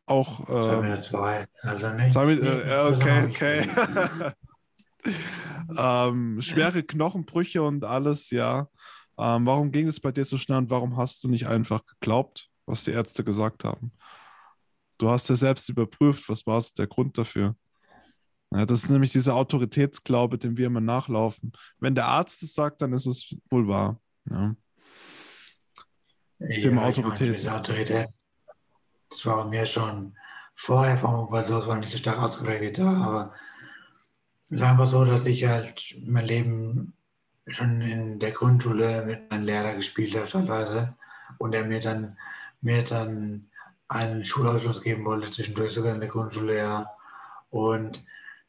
Auch. 0.06 0.40
Äh, 0.40 0.44
zwei 0.44 0.80
Meter 0.82 1.02
zwei, 1.02 1.46
also 1.60 1.90
nicht. 1.90 2.12
Zwei 2.12 2.26
Meter, 2.26 2.88
äh, 2.88 2.92
okay, 2.92 3.24
okay. 3.26 4.32
ähm, 5.78 6.40
schwere 6.40 6.82
Knochenbrüche 6.82 7.62
und 7.62 7.84
alles, 7.84 8.30
ja. 8.30 8.68
Ähm, 9.18 9.46
warum 9.46 9.72
ging 9.72 9.88
es 9.88 10.00
bei 10.00 10.12
dir 10.12 10.24
so 10.24 10.36
schnell 10.36 10.58
und 10.58 10.70
warum 10.70 10.96
hast 10.96 11.22
du 11.24 11.28
nicht 11.28 11.46
einfach 11.46 11.84
geglaubt, 11.86 12.48
was 12.66 12.84
die 12.84 12.92
Ärzte 12.92 13.24
gesagt 13.24 13.64
haben? 13.64 13.92
Du 14.98 15.10
hast 15.10 15.28
ja 15.28 15.36
selbst 15.36 15.68
überprüft, 15.68 16.28
was 16.28 16.46
war 16.46 16.64
der 16.76 16.86
Grund 16.86 17.18
dafür? 17.18 17.56
Ja, 18.50 18.66
das 18.66 18.84
ist 18.84 18.90
nämlich 18.90 19.12
dieser 19.12 19.34
Autoritätsglaube, 19.34 20.38
dem 20.38 20.56
wir 20.56 20.66
immer 20.66 20.80
nachlaufen. 20.80 21.52
Wenn 21.78 21.94
der 21.94 22.06
Arzt 22.06 22.42
es 22.42 22.54
sagt, 22.54 22.82
dann 22.82 22.92
ist 22.92 23.06
es 23.06 23.34
wohl 23.48 23.66
wahr. 23.66 23.98
Ja. 24.28 24.54
Das 26.38 26.56
ja, 26.56 26.62
Thema 26.62 26.84
Autorität. 26.84 27.44
Meine, 27.44 27.58
Autorität. 27.58 28.08
Das 29.08 29.26
war 29.26 29.48
mir 29.48 29.64
schon 29.64 30.16
vorher 30.54 30.98
vom 30.98 31.28
so 31.44 31.66
war 31.66 31.76
nicht 31.78 31.90
so 31.90 31.98
stark 31.98 32.18
ausgeprägt 32.18 32.78
aber 32.78 33.32
es 34.52 34.60
war 34.60 34.70
einfach 34.70 34.86
so, 34.86 35.04
dass 35.04 35.24
ich 35.24 35.46
halt 35.46 35.96
mein 36.04 36.26
Leben 36.26 36.92
schon 37.46 37.80
in 37.80 38.18
der 38.18 38.32
Grundschule 38.32 39.04
mit 39.06 39.30
meinem 39.30 39.44
Lehrer 39.44 39.74
gespielt 39.74 40.14
habe 40.14 40.28
teilweise 40.28 40.94
und 41.38 41.54
er 41.54 41.64
mir 41.64 41.80
dann, 41.80 42.18
mir 42.60 42.82
dann 42.82 43.48
einen 43.88 44.24
Schulausschluss 44.24 44.82
geben 44.82 45.06
wollte, 45.06 45.30
zwischendurch 45.30 45.72
sogar 45.72 45.94
in 45.94 46.00
der 46.00 46.10
Grundschule, 46.10 46.58
ja. 46.58 46.86
Und 47.48 48.04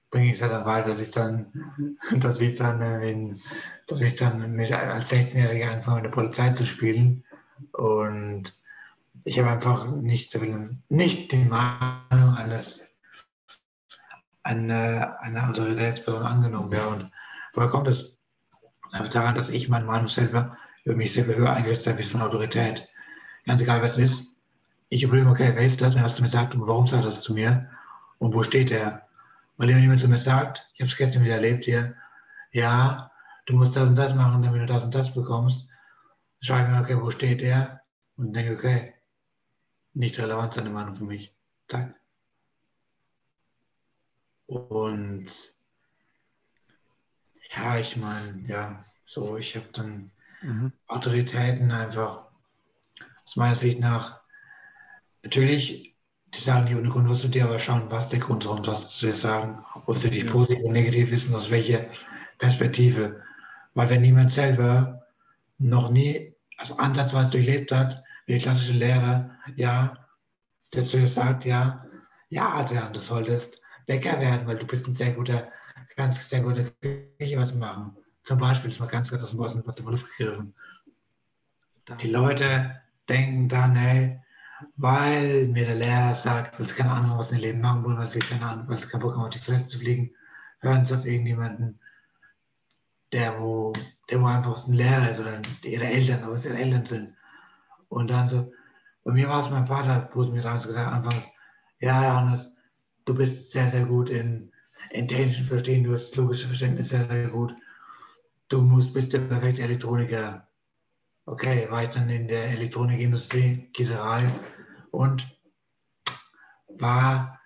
dann 0.10 0.24
ging 0.24 0.32
es 0.32 0.42
ja 0.42 0.50
dann 0.50 0.66
weiter, 0.66 0.90
dass 0.90 1.02
ich 1.02 1.12
dann, 1.12 1.96
dass 2.20 2.42
ich 2.42 2.56
dann, 2.56 2.82
in, 3.02 3.40
dass 3.88 4.02
ich 4.02 4.16
dann 4.16 4.52
mit, 4.52 4.74
als 4.74 5.12
16-Jähriger 5.12 5.72
angefangen 5.72 5.98
mit 5.98 6.06
der 6.06 6.10
Polizei 6.10 6.50
zu 6.50 6.66
spielen. 6.66 7.24
Und 7.72 8.60
ich 9.24 9.40
habe 9.40 9.52
einfach 9.52 9.90
nicht, 9.90 10.38
nicht 10.90 11.32
die 11.32 11.46
Meinung 11.46 12.36
eines 12.36 12.86
eine, 14.44 15.20
eine 15.22 15.48
Autoritätsperson 15.48 16.24
angenommen. 16.24 16.72
Ja. 16.72 16.86
Und 16.88 17.12
woher 17.54 17.70
kommt 17.70 17.88
es? 17.88 18.16
Einfach 18.92 19.08
daran, 19.08 19.36
dass 19.36 19.50
ich 19.50 19.70
meine 19.70 19.86
Meinung 19.86 20.08
selber 20.08 20.56
über 20.84 20.96
mich 20.96 21.14
selber 21.14 21.36
höher 21.36 21.54
eingesetzt 21.54 21.88
habe, 21.88 21.98
bis 21.98 22.10
von 22.10 22.22
Autorität. 22.22 22.88
Ganz 23.46 23.62
egal, 23.62 23.82
wer 23.82 23.90
es 23.90 23.98
ist. 23.98 24.38
Ich 24.90 25.04
überlege, 25.04 25.30
okay, 25.30 25.52
wer 25.56 25.66
ist 25.66 25.82
das, 25.82 25.96
wer 25.96 26.04
hast 26.04 26.18
du 26.18 26.22
mir 26.22 26.28
gesagt 26.28 26.54
und 26.54 26.68
warum 26.68 26.88
sagt 26.88 27.06
das 27.06 27.22
zu 27.22 27.34
mir 27.34 27.70
und 28.20 28.34
wo 28.34 28.44
steht 28.44 28.70
er? 28.72 29.08
Weil 29.58 29.70
wenn 29.70 29.80
jemand 29.80 30.02
zu 30.02 30.08
mir 30.08 30.18
sagt, 30.18 30.70
ich 30.74 30.82
habe 30.82 30.92
es 30.92 30.98
gestern 30.98 31.24
wieder 31.24 31.36
erlebt 31.36 31.66
hier, 31.66 31.96
ja, 32.52 33.12
du 33.46 33.56
musst 33.56 33.76
das 33.76 33.90
und 33.90 33.96
das 33.96 34.14
machen, 34.14 34.44
damit 34.44 34.62
du 34.62 34.66
das 34.66 34.84
und 34.84 34.94
das 34.94 35.14
bekommst, 35.14 35.68
schaue 36.42 36.62
ich 36.62 36.68
mir, 36.68 36.80
okay, 36.80 37.02
wo 37.02 37.10
steht 37.10 37.42
er? 37.42 37.82
Und 38.18 38.34
denke, 38.36 38.54
okay, 38.54 38.94
nicht 39.94 40.20
relevant 40.20 40.54
seine 40.54 40.70
Meinung 40.70 40.96
für 40.96 41.06
mich. 41.06 41.36
Zack. 41.68 41.96
Und 44.54 45.26
ja, 47.56 47.78
ich 47.78 47.98
meine, 47.98 48.44
ja, 48.48 48.84
so, 49.06 49.38
ich 49.38 49.56
habe 49.56 49.68
dann 49.74 50.12
mhm. 50.42 50.72
Autoritäten 50.88 51.72
einfach 51.72 52.26
aus 53.26 53.36
meiner 53.36 53.56
Sicht 53.56 53.80
nach, 53.80 54.20
natürlich, 55.24 55.96
die 56.34 56.40
sagen 56.40 56.66
die 56.66 56.76
ohne 56.76 56.90
Grund 56.90 57.10
was 57.10 57.22
zu 57.22 57.28
dir, 57.28 57.46
aber 57.46 57.60
schauen, 57.60 57.90
was 57.90 58.10
der 58.10 58.20
Grund 58.20 58.44
ist, 58.44 58.50
warum 58.50 58.64
das 58.64 58.98
zu 58.98 59.08
dir 59.08 59.14
sagen, 59.14 59.64
ob 59.86 59.96
für 59.96 60.10
dich 60.10 60.26
positiv 60.28 60.64
und 60.64 60.74
negativ 60.74 61.12
ist 61.12 61.28
und 61.28 61.36
aus 61.36 61.52
welcher 61.52 61.86
Perspektive. 62.38 63.22
Weil 63.74 63.90
wenn 63.90 64.02
niemand 64.02 64.32
selber 64.32 65.04
noch 65.58 65.90
nie, 65.90 66.36
also 66.58 66.78
ansatzweise 66.78 67.32
durchlebt 67.32 67.72
hat, 67.72 68.04
wie 68.26 68.34
der 68.34 68.42
klassische 68.42 68.74
Lehrer, 68.74 69.32
ja, 69.56 70.08
der 70.74 70.84
zu 70.84 70.98
dir 70.98 71.08
sagt, 71.08 71.46
ja, 71.46 71.86
ja, 72.30 72.54
Adrian, 72.54 72.94
du 72.94 73.00
solltest 73.00 73.63
Bäcker 73.86 74.20
werden, 74.20 74.48
weil 74.48 74.58
du 74.58 74.66
bist 74.66 74.88
ein 74.88 74.94
sehr 74.94 75.12
guter, 75.12 75.52
ganz 75.96 76.28
sehr 76.28 76.42
guter 76.42 76.70
Küche 76.82 77.38
was 77.38 77.54
machen. 77.54 77.96
Zum 78.24 78.38
Beispiel, 78.40 78.72
ist 78.72 78.80
mal 78.80 78.88
ganz, 78.88 79.12
ganz 79.12 79.24
aus 79.24 79.32
dem 79.32 79.40
Boden, 79.40 79.64
aus 79.68 79.76
der 79.76 79.86
Luft 79.86 80.18
gegriffen. 80.18 80.54
Die 82.02 82.10
Leute 82.10 82.82
denken 83.10 83.50
dann, 83.50 83.76
hey, 83.76 84.22
weil 84.78 85.48
mir 85.50 85.66
der 85.66 85.76
Lehrer 85.76 86.16
sagt, 86.16 86.60
weil 86.60 86.68
sie 86.68 86.76
keine 86.76 86.92
Ahnung, 86.92 87.18
was 87.18 87.30
sie 87.30 87.36
im 87.36 87.42
Leben 87.42 87.62
machen 87.62 87.84
wollen, 87.84 87.98
weil 87.98 88.08
sie 88.08 88.20
keine 88.20 88.46
Ahnung, 88.46 88.68
weil 88.68 88.78
sie 88.78 88.88
keinen 88.88 89.02
Bock 89.02 89.14
haben, 89.14 89.24
auf 89.24 89.30
die 89.30 89.40
Fresse 89.40 89.68
zu 89.68 89.78
fliegen, 89.78 90.12
hören 90.60 90.86
sie 90.86 90.94
auf 90.94 91.06
irgendjemanden, 91.06 91.80
der 93.12 93.40
wo, 93.40 93.74
der 94.10 94.22
wo 94.22 94.26
einfach 94.26 94.66
ein 94.66 94.74
Lehrer 94.74 95.12
ist 95.12 95.20
oder 95.20 95.40
ihre 95.64 95.86
Eltern, 95.86 96.24
aber 96.24 96.36
es 96.36 96.46
ihre 96.46 96.58
Eltern 96.58 96.86
sind. 96.86 97.16
Und 97.90 98.10
dann 98.10 98.30
so, 98.30 98.52
bei 99.04 99.12
mir 99.12 99.28
war 99.28 99.42
es 99.42 99.50
mein 99.50 99.68
Vater, 99.68 100.10
wo 100.14 100.24
mir 100.24 100.42
damals 100.42 100.66
gesagt 100.66 100.88
hat, 100.88 100.94
anfangs, 100.94 101.28
ja, 101.80 102.04
Johannes, 102.04 102.53
du 103.06 103.14
bist 103.14 103.52
sehr, 103.52 103.70
sehr 103.70 103.86
gut 103.86 104.10
in 104.10 104.52
Intention 104.92 105.46
verstehen, 105.46 105.84
du 105.84 105.94
hast 105.94 106.16
logisches 106.16 106.46
Verständnis 106.46 106.90
sehr, 106.90 107.10
sehr 107.10 107.30
gut. 107.30 107.54
Du 108.50 108.62
musst, 108.62 108.94
bist 108.94 109.14
der 109.14 109.20
perfekte 109.20 109.64
Elektroniker. 109.64 110.48
Okay, 111.26 111.68
war 111.70 111.84
ich 111.84 111.90
dann 111.90 112.10
in 112.10 112.28
der 112.28 112.50
Elektronikindustrie, 112.52 113.70
Gießerei 113.74 114.30
und 114.92 115.28
war, 116.68 117.40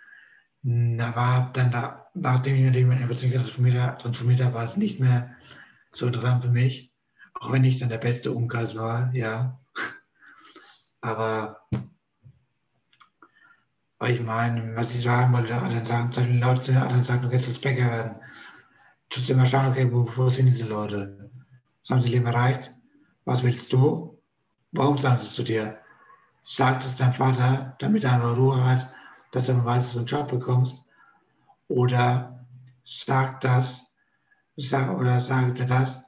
na, 0.64 1.16
war 1.16 1.52
dann 1.54 1.72
da, 1.72 2.08
nachdem 2.14 2.56
ich 2.56 2.64
mit 2.64 2.76
jemanden 2.76 3.08
transformiert, 3.08 4.02
transformiert 4.02 4.42
habe, 4.42 4.56
war 4.56 4.64
es 4.64 4.78
nicht 4.78 5.00
mehr 5.00 5.36
so 5.92 6.08
interessant 6.08 6.44
für 6.44 6.50
mich. 6.50 6.92
Auch 7.34 7.52
wenn 7.52 7.64
ich 7.64 7.78
dann 7.78 7.90
der 7.90 8.00
beste 8.00 8.32
Umkreis 8.32 8.76
war, 8.76 9.14
ja. 9.14 9.60
Aber 11.02 11.68
weil 14.00 14.14
ich 14.14 14.22
meine, 14.22 14.76
was 14.76 14.94
ich 14.94 15.04
sagen 15.04 15.34
wollte, 15.34 15.50
dann 15.50 15.86
sagen, 15.86 16.12
Beispiel 16.12 16.40
Leute, 16.40 16.74
dann 16.74 17.04
sagen, 17.04 17.24
du 17.24 17.30
kannst 17.30 17.48
jetzt 17.48 17.62
Bäcker 17.62 17.86
werden. 17.86 18.16
Tust 19.10 19.30
immer 19.30 19.46
schauen, 19.46 19.72
okay, 19.72 19.92
wo, 19.92 20.08
wo 20.16 20.30
sind 20.30 20.46
diese 20.46 20.68
Leute? 20.68 21.32
Was 21.82 21.90
haben 21.90 22.02
sie 22.02 22.10
Leben 22.10 22.26
erreicht? 22.28 22.74
Was 23.26 23.44
willst 23.44 23.72
du? 23.74 24.22
Warum 24.72 24.98
sagen 24.98 25.18
sie 25.18 25.26
es 25.26 25.34
zu 25.34 25.44
dir? 25.44 25.80
Sagt 26.42 26.84
es 26.86 26.96
dein 26.96 27.14
Vater, 27.14 27.76
damit 27.80 28.04
er 28.04 28.14
einfach 28.14 28.38
Ruhe 28.38 28.64
hat, 28.64 28.90
dass 29.32 29.50
er 29.50 29.64
weiß, 29.64 29.84
dass 29.84 29.94
du 29.94 30.00
einen 30.00 30.08
Job 30.08 30.28
bekommst? 30.28 30.78
Oder 31.68 32.46
sagt 32.84 33.44
das, 33.44 33.84
sag, 34.58 34.98
oder 34.98 35.20
sagt 35.20 35.60
er 35.60 35.66
das, 35.66 36.04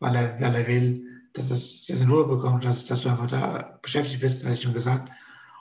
weil 0.00 0.16
er, 0.16 0.40
weil 0.40 0.54
er 0.54 0.66
will, 0.66 1.04
dass, 1.34 1.48
das, 1.48 1.84
dass 1.86 2.00
er 2.00 2.08
Ruhe 2.08 2.26
bekommt, 2.26 2.64
dass, 2.64 2.84
dass 2.84 3.02
du 3.02 3.10
einfach 3.10 3.26
da 3.26 3.78
beschäftigt 3.82 4.20
bist, 4.20 4.42
hatte 4.42 4.54
ich 4.54 4.62
schon 4.62 4.74
gesagt. 4.74 5.10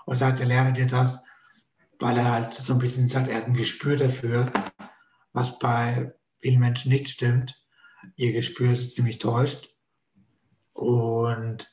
Und 0.05 0.15
sagt 0.15 0.39
er, 0.39 0.45
lerne 0.45 0.73
dir 0.73 0.87
das, 0.87 1.24
weil 1.99 2.17
er 2.17 2.31
halt 2.31 2.53
so 2.53 2.73
ein 2.73 2.79
bisschen 2.79 3.07
sagt, 3.07 3.27
er 3.27 3.37
hat 3.37 3.47
ein 3.47 3.53
Gespür 3.53 3.95
dafür, 3.95 4.51
was 5.33 5.59
bei 5.59 6.13
vielen 6.39 6.59
Menschen 6.59 6.91
nicht 6.91 7.09
stimmt. 7.09 7.55
Ihr 8.15 8.33
Gespür 8.33 8.71
ist 8.71 8.95
ziemlich 8.95 9.19
täuscht. 9.19 9.69
Und 10.73 11.69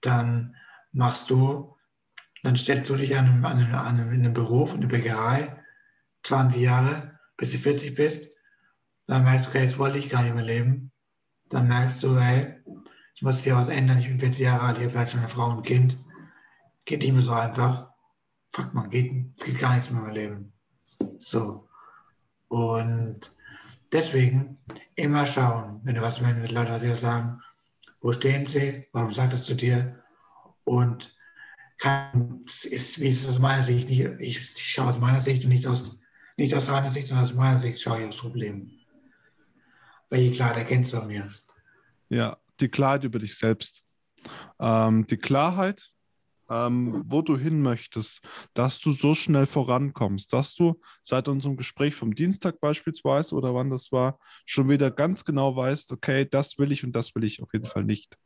dann 0.00 0.54
machst 0.92 1.30
du, 1.30 1.74
dann 2.42 2.56
stellst 2.56 2.88
du 2.90 2.96
dich 2.96 3.16
an 3.16 3.26
einem, 3.26 3.44
an 3.44 3.58
einem, 3.58 3.74
an 3.74 4.00
einem, 4.00 4.12
in 4.12 4.20
einem 4.20 4.34
Beruf, 4.34 4.74
in 4.74 4.82
der 4.82 4.88
Bäckerei, 4.88 5.62
20 6.22 6.60
Jahre, 6.60 7.18
bis 7.36 7.52
du 7.52 7.58
40 7.58 7.94
bist. 7.94 8.32
Dann 9.06 9.24
merkst 9.24 9.46
du, 9.46 9.50
okay, 9.50 9.62
jetzt 9.62 9.78
wollte 9.78 9.98
ich 9.98 10.10
gar 10.10 10.22
nicht 10.22 10.34
mehr 10.34 10.44
leben. 10.44 10.92
Dann 11.48 11.68
merkst 11.68 12.02
du, 12.02 12.18
hey, 12.18 12.62
ich 13.14 13.22
muss 13.22 13.42
hier 13.42 13.56
was 13.56 13.68
ändern, 13.68 13.98
ich 13.98 14.06
bin 14.06 14.20
40 14.20 14.40
Jahre 14.40 14.66
alt, 14.66 14.76
ich 14.76 14.84
habe 14.84 14.90
vielleicht 14.90 15.12
schon 15.12 15.20
eine 15.20 15.28
Frau 15.28 15.46
und 15.46 15.58
ein 15.58 15.62
Kind. 15.62 15.98
Geht 16.84 17.02
nicht 17.02 17.12
mehr 17.12 17.22
so 17.22 17.32
einfach 17.32 17.88
fuck 18.50 18.74
man, 18.74 18.90
geht, 18.90 19.36
geht 19.38 19.58
gar 19.58 19.74
nichts 19.74 19.90
mehr 19.90 20.04
im 20.04 20.14
Leben. 20.14 20.52
So. 21.18 21.68
Und 22.48 23.30
deswegen 23.92 24.58
immer 24.94 25.26
schauen, 25.26 25.80
wenn 25.84 25.94
du 25.94 26.02
was 26.02 26.22
wenn 26.22 26.42
die 26.42 26.54
Leute 26.54 26.72
was 26.72 26.82
sie 26.82 26.94
sagen, 26.96 27.40
wo 28.00 28.12
stehen 28.12 28.46
sie, 28.46 28.86
warum 28.92 29.12
sagt 29.12 29.32
das 29.32 29.44
zu 29.44 29.54
dir? 29.54 30.02
Und 30.64 31.14
kann, 31.78 32.44
ist, 32.44 33.00
wie 33.00 33.08
ist 33.08 33.22
es 33.22 33.28
aus 33.28 33.38
meiner 33.38 33.62
Sicht, 33.62 33.88
ich, 33.90 34.00
ich 34.00 34.72
schaue 34.72 34.92
aus 34.92 34.98
meiner 34.98 35.20
Sicht 35.20 35.44
und 35.44 35.50
nicht 35.50 35.66
aus, 35.66 35.96
nicht 36.36 36.54
aus 36.54 36.66
seiner 36.66 36.90
Sicht, 36.90 37.06
sondern 37.06 37.26
aus 37.26 37.34
meiner 37.34 37.58
Sicht 37.58 37.80
schaue 37.80 38.00
ich 38.00 38.08
aufs 38.08 38.18
Problem. 38.18 38.70
Weil 40.10 40.20
je 40.20 40.30
klar, 40.30 40.54
der 40.54 40.64
kennt 40.64 40.86
es 40.86 40.92
von 40.92 41.06
mir. 41.06 41.30
Ja, 42.08 42.38
die 42.60 42.68
Klarheit 42.68 43.04
über 43.04 43.18
dich 43.18 43.36
selbst. 43.36 43.84
Ähm, 44.58 45.06
die 45.06 45.16
Klarheit 45.16 45.92
ähm, 46.48 47.02
wo 47.06 47.22
du 47.22 47.36
hin 47.36 47.60
möchtest, 47.60 48.20
dass 48.54 48.80
du 48.80 48.92
so 48.92 49.14
schnell 49.14 49.46
vorankommst, 49.46 50.32
dass 50.32 50.54
du 50.54 50.80
seit 51.02 51.28
unserem 51.28 51.56
Gespräch 51.56 51.94
vom 51.94 52.14
Dienstag 52.14 52.60
beispielsweise 52.60 53.34
oder 53.34 53.54
wann 53.54 53.70
das 53.70 53.92
war, 53.92 54.18
schon 54.46 54.68
wieder 54.68 54.90
ganz 54.90 55.24
genau 55.24 55.54
weißt, 55.56 55.92
okay, 55.92 56.26
das 56.28 56.58
will 56.58 56.72
ich 56.72 56.84
und 56.84 56.92
das 56.92 57.14
will 57.14 57.24
ich 57.24 57.42
auf 57.42 57.52
jeden 57.52 57.66
Fall 57.66 57.84
nicht. 57.84 58.16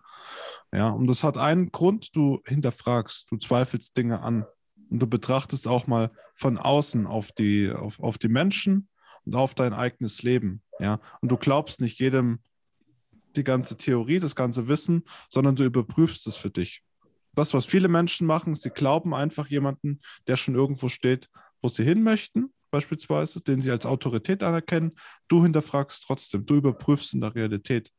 Ja, 0.73 0.91
und 0.91 1.09
das 1.09 1.25
hat 1.25 1.39
einen 1.39 1.73
Grund, 1.73 2.15
du 2.15 2.41
hinterfragst, 2.47 3.31
du 3.31 3.37
zweifelst 3.37 3.97
Dinge 3.97 4.21
an 4.21 4.47
und 4.91 5.01
du 5.03 5.07
betrachtest 5.07 5.67
auch 5.67 5.87
mal 5.87 6.11
von 6.35 6.59
außen 6.59 7.07
auf 7.07 7.33
die, 7.33 7.71
auf, 7.71 7.99
auf 8.01 8.19
die 8.19 8.29
Menschen 8.29 8.89
und 9.25 9.35
auf 9.35 9.55
dein 9.55 9.73
eigenes 9.73 10.23
Leben. 10.23 10.63
Ja, 10.79 11.01
und 11.21 11.31
du 11.31 11.37
glaubst 11.37 11.81
nicht 11.81 11.99
jedem 11.99 12.41
die 13.37 13.45
ganze 13.45 13.77
Theorie, 13.77 14.19
das 14.19 14.37
ganze 14.37 14.69
Wissen, 14.69 15.05
sondern 15.31 15.57
du 15.57 15.65
überprüfst 15.65 16.27
es 16.27 16.37
für 16.37 16.51
dich 16.51 16.83
das, 17.35 17.55
was 17.55 17.67
viele 17.67 17.89
Menschen 17.89 18.27
machen, 18.27 18.55
sie 18.55 18.71
glauben 18.71 19.15
einfach 19.15 19.49
jemanden, 19.49 20.01
der 20.27 20.37
schon 20.37 20.55
irgendwo 20.55 20.89
steht, 20.89 21.29
wo 21.61 21.69
sie 21.69 21.85
hin 21.85 22.03
möchten, 22.03 22.53
beispielsweise, 22.71 23.41
den 23.41 23.61
sie 23.61 23.71
als 23.71 23.87
Autorität 23.87 24.43
anerkennen. 24.43 24.93
Du 25.29 25.43
hinterfragst 25.43 26.05
trotzdem, 26.07 26.45
du 26.45 26.57
überprüfst 26.57 27.15
in 27.15 27.21
der 27.21 27.35
Realität. 27.35 27.91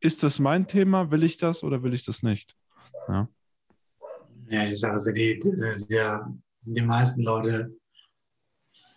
Ist 0.00 0.22
das 0.22 0.38
mein 0.38 0.66
Thema? 0.66 1.10
Will 1.10 1.22
ich 1.22 1.36
das 1.36 1.62
oder 1.62 1.82
will 1.82 1.94
ich 1.94 2.04
das 2.04 2.22
nicht? 2.22 2.56
Ja, 3.08 3.28
ja 4.48 4.64
ist, 4.64 4.82
die, 4.82 5.38
die, 5.38 6.00
die 6.62 6.82
meisten 6.82 7.22
Leute 7.22 7.70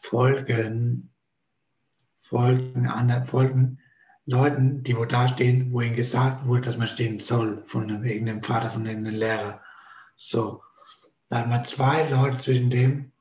folgen, 0.01 1.13
folgen, 2.19 2.87
anderen, 2.87 3.25
folgen 3.25 3.79
Leuten, 4.25 4.81
die 4.81 4.97
wo 4.97 5.05
da 5.05 5.27
stehen, 5.27 5.71
wo 5.71 5.81
ihnen 5.81 5.95
gesagt 5.95 6.47
wurde, 6.47 6.61
dass 6.61 6.77
man 6.77 6.87
stehen 6.87 7.19
soll, 7.19 7.61
von 7.65 7.83
einem, 7.83 8.03
irgendeinem 8.03 8.41
Vater, 8.41 8.69
von 8.69 8.85
irgendeinem 8.85 9.19
Lehrer. 9.19 9.61
So, 10.15 10.63
da 11.29 11.39
hat 11.39 11.47
man 11.47 11.65
zwei 11.65 12.07
Leute 12.09 12.37
zwischen 12.37 12.69
dem 12.69 13.11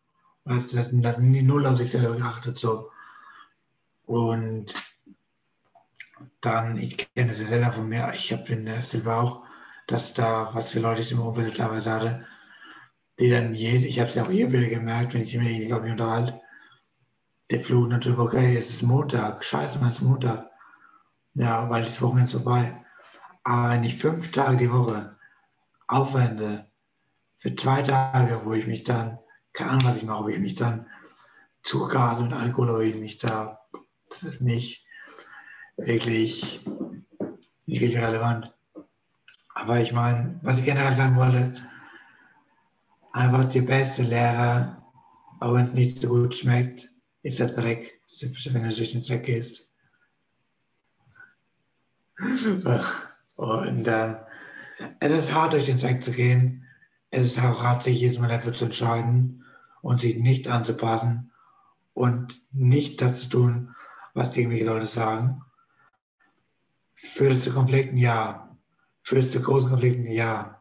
du, 0.44 0.54
das 0.54 0.72
das 0.92 1.16
die 1.18 1.42
Null 1.42 1.66
auf 1.66 1.78
sich 1.78 1.90
selber 1.90 2.16
geachtet 2.16 2.58
so. 2.58 2.90
Und 4.06 4.74
dann, 6.40 6.76
ich 6.76 6.96
kenne 7.14 7.32
ja 7.32 7.46
selber 7.46 7.72
von 7.72 7.88
mir, 7.88 8.12
ich 8.14 8.32
habe 8.32 8.52
in 8.52 8.66
der 8.66 8.82
Silber 8.82 9.20
auch, 9.20 9.44
dass 9.86 10.14
da, 10.14 10.50
was 10.54 10.70
für 10.70 10.80
Leute 10.80 11.00
ich 11.00 11.12
im 11.12 11.20
Umfeld 11.20 11.56
teilweise 11.56 11.92
hatte, 11.92 12.26
die 13.18 13.30
dann 13.30 13.54
jede, 13.54 13.86
ich 13.86 13.98
habe 14.00 14.08
es 14.08 14.14
ja 14.14 14.24
auch 14.24 14.30
hier 14.30 14.52
wieder 14.52 14.66
gemerkt, 14.66 15.14
wenn 15.14 15.22
ich 15.22 15.34
mich 15.36 15.46
irgendwie 15.46 15.72
mich 15.72 15.92
unterhalte, 15.92 16.40
der 17.50 17.60
Flug 17.60 17.88
natürlich, 17.88 18.18
okay, 18.18 18.56
es 18.56 18.70
ist 18.70 18.82
Montag, 18.82 19.44
scheiße, 19.44 19.78
man 19.78 19.90
ist 19.90 20.00
Montag. 20.02 20.50
Ja, 21.34 21.68
weil 21.68 21.82
das 21.82 22.00
Wochenende 22.00 22.24
ist 22.24 22.32
vorbei. 22.32 22.84
Aber 23.42 23.70
wenn 23.70 23.84
ich 23.84 23.96
fünf 23.96 24.30
Tage 24.32 24.56
die 24.56 24.72
Woche 24.72 25.16
aufwende, 25.86 26.70
für 27.44 27.54
zwei 27.56 27.82
Tage, 27.82 28.40
wo 28.44 28.54
ich 28.54 28.66
mich 28.66 28.84
dann, 28.84 29.18
keine 29.52 29.72
Ahnung, 29.72 29.84
was 29.84 29.96
ich 29.96 30.04
mache, 30.04 30.24
ob 30.24 30.30
ich 30.30 30.38
mich 30.38 30.54
dann 30.54 30.86
Zucker 31.62 32.18
und 32.18 32.32
Alkohol, 32.32 32.70
ob 32.70 32.80
ich 32.80 32.96
mich 32.96 33.18
da, 33.18 33.60
das 34.08 34.22
ist 34.22 34.40
nicht 34.40 34.86
wirklich, 35.76 36.64
nicht 37.66 37.82
wirklich 37.82 38.02
relevant. 38.02 38.50
Aber 39.54 39.78
ich 39.78 39.92
meine, 39.92 40.40
was 40.42 40.58
ich 40.58 40.64
generell 40.64 40.96
sagen 40.96 41.16
wollte, 41.16 41.52
einfach 43.12 43.46
die 43.50 43.60
beste 43.60 44.04
Lehrer, 44.04 44.82
auch 45.40 45.52
wenn 45.52 45.66
es 45.66 45.74
nicht 45.74 45.98
so 45.98 46.08
gut 46.08 46.34
schmeckt, 46.34 46.90
ist 47.22 47.40
der 47.40 47.48
Dreck, 47.48 48.00
wenn 48.52 48.62
du 48.70 48.74
durch 48.74 48.92
den 48.92 49.02
Dreck 49.02 49.24
gehst. 49.26 49.70
Und 53.36 53.86
äh, 53.86 54.14
es 55.00 55.12
ist 55.12 55.34
hart, 55.34 55.52
durch 55.52 55.66
den 55.66 55.76
Dreck 55.76 56.02
zu 56.02 56.10
gehen. 56.10 56.63
Es 57.14 57.26
ist 57.26 57.38
auch 57.38 57.80
sich 57.80 58.00
jedes 58.00 58.18
Mal 58.18 58.28
dafür 58.28 58.52
zu 58.52 58.64
entscheiden 58.64 59.44
und 59.82 60.00
sich 60.00 60.16
nicht 60.16 60.48
anzupassen 60.48 61.30
und 61.92 62.42
nicht 62.52 63.00
das 63.00 63.20
zu 63.20 63.28
tun, 63.28 63.74
was 64.14 64.32
die 64.32 64.40
irgendwelche 64.40 64.66
Leute 64.66 64.86
sagen. 64.86 65.40
Führt 66.94 67.34
es 67.34 67.44
zu 67.44 67.52
Konflikten? 67.52 67.96
Ja. 67.96 68.56
Führt 69.02 69.22
es 69.22 69.30
zu 69.30 69.40
großen 69.40 69.70
Konflikten? 69.70 70.08
Ja. 70.08 70.60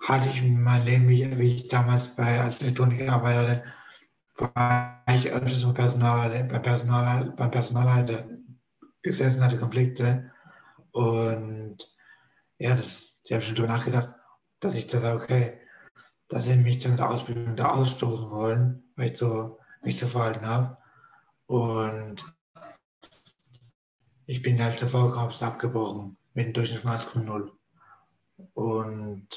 Hatte 0.00 0.30
ich 0.30 0.42
mein 0.42 0.86
Leben, 0.86 1.08
wie 1.10 1.46
ich 1.46 1.68
damals 1.68 2.16
bei, 2.16 2.40
als 2.40 2.62
Elektroniker 2.62 3.12
arbeitete, 3.12 3.64
war 4.54 5.04
ich 5.14 5.30
öfters 5.30 5.62
beim 5.62 5.74
Personal, 5.74 6.44
beim 6.44 6.62
Personal, 6.62 7.34
beim 7.36 7.50
Personalhalter 7.50 8.28
gesessen, 9.02 9.44
hatte 9.44 9.58
Konflikte. 9.58 10.32
Und 10.92 11.76
ja, 12.56 12.74
das, 12.74 13.20
ich 13.24 13.32
habe 13.32 13.42
schon 13.42 13.56
darüber 13.56 13.74
nachgedacht, 13.74 14.15
dass 14.66 14.74
ich 14.74 14.88
da 14.88 15.14
okay, 15.14 15.60
dass 16.28 16.44
sie 16.44 16.56
mich 16.56 16.80
dann 16.80 16.92
in 16.92 16.96
der 16.96 17.10
Ausbildung 17.10 17.54
da 17.54 17.70
ausstoßen 17.70 18.30
wollen, 18.30 18.82
weil 18.96 19.12
ich 19.12 19.16
so 19.16 19.60
mich 19.82 19.96
so 19.98 20.08
verhalten 20.08 20.44
habe. 20.44 20.76
Und 21.46 22.16
ich 24.26 24.42
bin 24.42 24.60
halt 24.60 24.82
davor 24.82 25.12
gekommen, 25.12 25.32
abgebrochen 25.38 26.16
mit 26.34 26.46
einem 26.46 26.54
Durchschnitt 26.54 26.82
von 26.82 26.90
1,0. 26.90 27.50
Und 28.54 29.28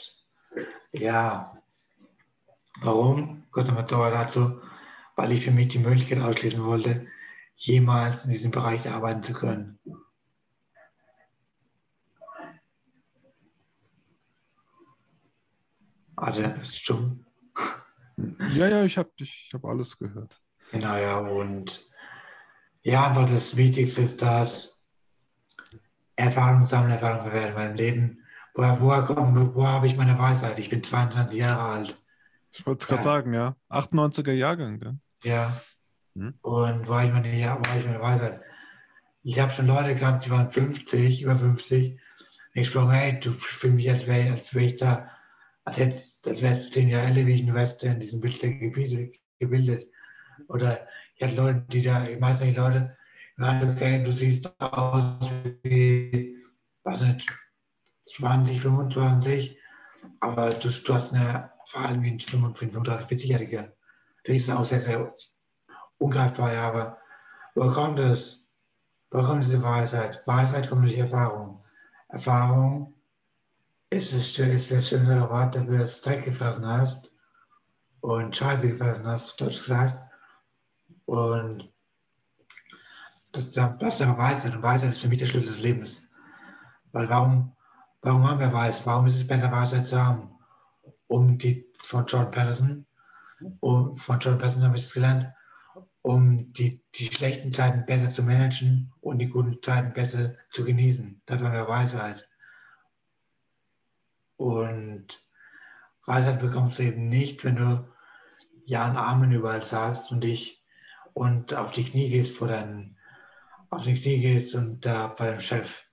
ja, 0.91 1.55
warum? 2.81 3.43
Gott 3.51 3.67
sei 3.67 3.73
Dank 3.73 3.87
dazu, 3.87 4.59
weil 5.15 5.31
ich 5.31 5.45
für 5.45 5.51
mich 5.51 5.67
die 5.67 5.79
Möglichkeit 5.79 6.21
ausschließen 6.21 6.65
wollte, 6.65 7.05
jemals 7.55 8.25
in 8.25 8.31
diesem 8.31 8.49
Bereich 8.49 8.89
arbeiten 8.89 9.21
zu 9.21 9.33
können. 9.33 9.77
Also, 16.19 16.43
stumm. 16.63 17.25
Ja, 18.53 18.67
ja, 18.67 18.83
ich 18.83 18.97
habe 18.97 19.09
ich 19.19 19.49
hab 19.53 19.63
alles 19.63 19.97
gehört. 19.97 20.41
Genau, 20.71 20.95
ja, 20.97 21.17
und 21.19 21.87
ja, 22.81 23.07
einfach 23.07 23.29
das 23.29 23.55
Wichtigste 23.55 24.01
ist, 24.01 24.21
dass 24.21 24.81
Erfahrung 26.17 26.65
sammeln, 26.65 26.91
Erfahrung 26.91 27.21
verwerten 27.21 27.49
in 27.49 27.55
meinem 27.55 27.75
Leben. 27.75 28.25
Woher, 28.53 28.81
woher, 28.81 29.07
woher, 29.07 29.55
woher 29.55 29.71
habe 29.71 29.87
ich 29.87 29.95
meine 29.95 30.19
Weisheit? 30.19 30.59
Ich 30.59 30.69
bin 30.69 30.83
22 30.83 31.39
Jahre 31.39 31.61
alt. 31.61 31.95
Ich 32.51 32.65
wollte 32.65 32.81
es 32.81 32.87
gerade 32.87 33.01
ja. 33.01 33.03
sagen, 33.03 33.33
ja. 33.33 33.55
98er 33.69 34.33
Jahrgang, 34.33 34.79
gell? 34.79 34.97
Ja. 35.23 35.53
Hm? 36.15 36.33
Und 36.41 36.87
war 36.87 37.05
ich 37.05 37.13
meine, 37.13 37.33
ja, 37.39 37.55
war 37.55 37.77
ich 37.77 37.85
meine 37.85 38.01
Weisheit. 38.01 38.41
Ich 39.23 39.39
habe 39.39 39.51
schon 39.51 39.67
Leute 39.67 39.95
gehabt, 39.95 40.25
die 40.25 40.31
waren 40.31 40.51
50, 40.51 41.21
über 41.21 41.37
50. 41.37 41.99
Ich 42.53 42.63
gesprochen, 42.63 42.91
hey, 42.91 43.19
du 43.19 43.31
fühlst 43.31 43.75
mich, 43.75 43.89
als 43.89 44.07
wäre 44.07 44.33
als 44.33 44.53
wär 44.53 44.63
ich 44.63 44.75
da, 44.75 45.09
als 45.69 45.77
jetzt, 45.77 46.25
das 46.25 46.41
wäre 46.41 46.69
zehn 46.69 46.89
Jahre 46.89 47.25
wie 47.25 47.35
ich 47.35 47.41
in 47.41 47.53
Westen 47.53 47.93
in 47.93 47.99
diesem 47.99 48.19
Bild 48.19 48.41
gebildet, 48.41 49.15
gebildet. 49.39 49.87
Oder 50.47 50.87
ich 51.15 51.23
hatte 51.23 51.35
Leute, 51.35 51.65
die 51.67 51.81
da, 51.81 52.07
meistens 52.19 52.49
die 52.49 52.59
Leute, 52.59 52.97
okay, 53.37 54.03
du 54.03 54.11
siehst 54.11 54.49
aus 54.59 55.29
wie, 55.63 56.37
was 56.83 57.01
nicht, 57.01 57.29
20, 58.01 58.61
25, 58.61 59.57
aber 60.19 60.49
du, 60.49 60.69
du 60.69 60.93
hast 60.93 61.13
eine, 61.13 61.51
vor 61.65 61.81
allem 61.81 62.01
wie 62.01 62.11
ein 62.11 62.19
35, 62.19 63.07
40-Jähriger. 63.07 63.71
Das 64.23 64.35
ist 64.35 64.49
auch 64.49 64.65
sehr, 64.65 64.79
sehr 64.79 65.13
ungreifbar, 65.99 66.53
ja, 66.53 66.67
aber 66.69 66.97
woher 67.53 67.71
kommt 67.71 67.99
es? 67.99 68.49
Woher 69.11 69.25
kommt 69.25 69.43
diese 69.43 69.61
Weisheit? 69.61 70.23
Weisheit 70.25 70.67
kommt 70.67 70.83
durch 70.83 70.97
Erfahrung. 70.97 71.63
Erfahrung 72.07 72.98
ist, 73.89 74.13
es, 74.13 74.37
ist 74.37 74.71
der 74.71 74.81
schönere 74.81 75.29
Wort 75.29 75.55
dafür, 75.55 75.79
dass 75.79 76.01
du 76.01 76.09
Dreck 76.09 76.25
gefressen 76.25 76.65
hast 76.65 77.11
und 78.01 78.35
Scheiße 78.35 78.69
gefressen 78.69 79.05
hast, 79.05 79.39
Deutsch 79.41 79.59
gesagt. 79.59 79.97
Und 81.05 81.71
das, 83.31 83.51
das 83.51 83.95
ist 83.95 84.01
aber 84.01 84.17
Weisheit 84.17 84.55
und 84.55 84.63
Weisheit 84.63 84.89
ist 84.89 85.01
für 85.01 85.07
mich 85.07 85.19
der 85.19 85.25
Schlüssel 85.25 85.47
des 85.47 85.61
Lebens. 85.61 86.03
Weil 86.91 87.09
warum, 87.09 87.55
warum 88.01 88.27
haben 88.27 88.39
wir 88.39 88.53
Weisheit? 88.53 88.85
Warum 88.85 89.07
ist 89.07 89.15
es 89.15 89.27
besser, 89.27 89.51
Weisheit 89.51 89.85
zu 89.85 90.03
haben? 90.03 90.31
Um 91.07 91.37
die 91.37 91.67
von 91.73 92.05
John 92.05 92.29
Patterson, 92.29 92.85
um, 93.61 93.95
von 93.95 94.19
John 94.19 94.37
Patterson 94.37 94.63
habe 94.63 94.77
ich 94.77 94.83
das 94.83 94.93
gelernt, 94.93 95.27
um 96.03 96.47
die, 96.53 96.83
die 96.95 97.05
schlechten 97.05 97.51
Zeiten 97.51 97.85
besser 97.85 98.11
zu 98.11 98.21
managen 98.21 98.91
und 99.01 99.17
die 99.19 99.27
guten 99.27 99.57
Zeiten 99.63 99.93
besser 99.93 100.29
zu 100.51 100.63
genießen. 100.63 101.21
Das 101.25 101.43
war 101.43 101.49
mir 101.49 101.67
Weisheit. 101.67 102.28
Und 104.39 105.19
Weisheit 106.05 106.39
bekommst 106.39 106.79
du 106.79 106.83
eben 106.83 107.09
nicht, 107.09 107.43
wenn 107.43 107.57
du 107.57 107.85
Ja 108.65 108.89
und 108.89 108.95
Amen 108.95 109.33
überall 109.33 109.63
sagst 109.63 110.13
und 110.13 110.23
dich 110.23 110.63
und 111.13 111.53
auf 111.53 111.71
die 111.71 111.83
Knie 111.83 112.09
gehst 112.09 112.37
vor 112.37 112.47
deinen, 112.47 112.97
auf 113.69 113.83
die 113.83 113.99
Knie 113.99 114.19
gehst 114.19 114.55
und 114.55 114.85
da 114.85 115.07
bei 115.07 115.25
deinem 115.25 115.41
Chef. 115.41 115.83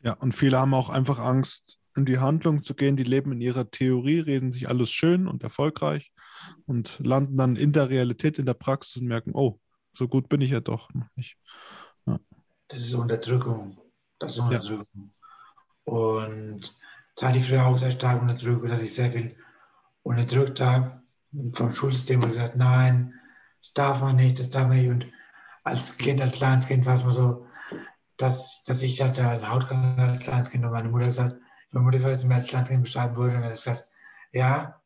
Ja, 0.00 0.12
und 0.12 0.30
viele 0.30 0.60
haben 0.60 0.74
auch 0.74 0.90
einfach 0.90 1.18
Angst, 1.18 1.80
in 1.96 2.04
die 2.04 2.18
Handlung 2.18 2.62
zu 2.62 2.74
gehen. 2.74 2.94
Die 2.94 3.02
leben 3.02 3.32
in 3.32 3.40
ihrer 3.40 3.68
Theorie, 3.68 4.20
reden 4.20 4.52
sich 4.52 4.68
alles 4.68 4.92
schön 4.92 5.26
und 5.26 5.42
erfolgreich 5.42 6.12
und 6.66 7.00
landen 7.02 7.36
dann 7.36 7.56
in 7.56 7.72
der 7.72 7.90
Realität, 7.90 8.38
in 8.38 8.46
der 8.46 8.54
Praxis 8.54 9.02
und 9.02 9.08
merken, 9.08 9.32
oh, 9.34 9.58
so 9.92 10.06
gut 10.06 10.28
bin 10.28 10.40
ich 10.40 10.50
ja 10.50 10.60
doch 10.60 10.88
noch 10.94 11.08
nicht. 11.16 11.36
Ja. 12.06 12.20
Das 12.68 12.80
ist 12.80 12.94
Unterdrückung. 12.94 13.76
Das 14.20 14.36
ist 14.36 14.38
Unterdrückung. 14.38 14.86
Ja. 14.94 15.92
Und 15.92 16.76
das 17.14 17.28
hatte 17.28 17.38
ich 17.38 17.48
früher 17.48 17.66
auch 17.66 17.78
sehr 17.78 17.90
stark 17.90 18.20
unterdrückt, 18.20 18.68
dass 18.68 18.80
ich 18.80 18.94
sehr 18.94 19.12
viel 19.12 19.36
unterdrückt 20.02 20.60
habe. 20.60 21.02
Und 21.32 21.56
vom 21.56 21.72
Schulsystem 21.72 22.20
wurde 22.22 22.32
gesagt, 22.32 22.56
nein, 22.56 23.14
das 23.60 23.72
darf 23.72 24.00
man 24.00 24.16
nicht, 24.16 24.38
das 24.38 24.50
darf 24.50 24.68
man 24.68 24.78
nicht. 24.78 24.90
Und 24.90 25.06
als 25.64 25.96
Kind, 25.96 26.20
als 26.20 26.34
kleines 26.34 26.66
Kind 26.66 26.86
war 26.86 26.94
es 26.94 27.04
mal 27.04 27.14
so, 27.14 27.46
dass, 28.16 28.62
dass 28.64 28.82
ich 28.82 29.00
hatte 29.00 29.26
einen 29.26 29.48
Hautgang 29.48 29.98
als 29.98 30.20
kleines 30.20 30.50
Kind 30.50 30.64
und 30.64 30.72
meine 30.72 30.88
Mutter 30.88 31.06
gesagt, 31.06 31.36
meine 31.70 31.84
Mutter 31.84 31.98
gesagt, 31.98 32.14
dass 32.14 32.20
sie 32.20 32.26
mir 32.26 32.34
als 32.36 32.46
kleines 32.46 32.68
Kind 32.68 32.82
beschreiben 32.82 33.16
wollte 33.16 33.36
und 33.36 33.44
hat 33.44 33.50
gesagt, 33.50 33.86
ja, 34.32 34.80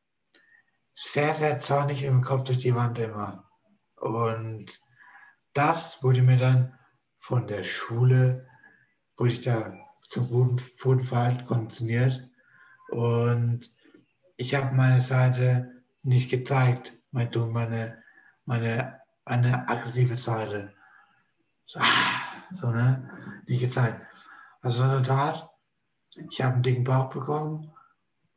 sehr, 0.92 1.34
sehr 1.34 1.58
zornig 1.58 2.02
im 2.04 2.22
Kopf 2.22 2.44
durch 2.44 2.58
die 2.58 2.74
Wand 2.74 2.98
immer. 2.98 3.44
Und 3.96 4.80
das 5.52 6.02
wurde 6.02 6.22
mir 6.22 6.36
dann 6.36 6.78
von 7.18 7.46
der 7.46 7.64
Schule, 7.64 8.48
wurde 9.16 9.32
ich 9.32 9.40
da 9.40 9.72
guten 10.14 11.04
Verhalten 11.04 11.46
konditioniert. 11.46 12.28
Und 12.90 13.70
ich 14.36 14.54
habe 14.54 14.74
meine 14.74 15.00
Seite 15.00 15.82
nicht 16.02 16.30
gezeigt, 16.30 16.94
meine, 17.10 18.02
meine, 18.44 19.00
eine 19.24 19.68
aggressive 19.68 20.18
Seite. 20.18 20.72
So, 21.66 21.80
so, 22.52 22.70
ne? 22.70 23.10
Nicht 23.46 23.60
gezeigt. 23.60 24.00
Also 24.62 24.84
Resultat, 24.84 25.50
ich 26.30 26.42
habe 26.42 26.54
einen 26.54 26.62
dicken 26.62 26.84
Bauch 26.84 27.10
bekommen 27.10 27.72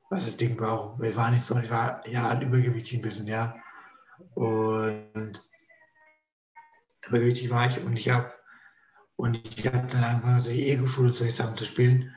was 0.10 0.27
ist 0.27 0.41
dicken 0.41 0.58
Bauch? 0.58 0.99
Ich 0.99 1.15
war 1.15 1.29
nicht 1.29 1.45
so, 1.45 1.58
ich 1.58 1.69
war 1.69 2.05
ja 2.08 2.39
übergewichtig 2.39 2.99
ein 2.99 3.01
bisschen, 3.01 3.27
ja. 3.27 3.55
Und 4.34 5.41
übergewichtig 7.08 7.49
war 7.49 7.69
ich 7.69 7.79
und 7.79 7.95
ich 7.95 8.10
habe 8.10 8.32
und 9.19 9.36
ich 9.36 9.67
habe 9.67 9.86
dann 9.88 10.01
angefangen, 10.01 10.43
die 10.45 10.69
Ego-Schule 10.71 11.13
Sachen 11.13 11.58
zu 11.58 11.65
spielen. 11.65 12.15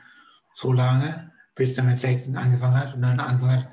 So 0.53 0.71
lange, 0.71 1.33
bis 1.53 1.75
dann 1.75 1.87
mit 1.87 1.99
16 1.99 2.37
angefangen 2.37 2.77
hat 2.77 2.95
und 2.95 3.01
dann 3.01 3.19
angefangen 3.19 3.65
hat 3.65 3.71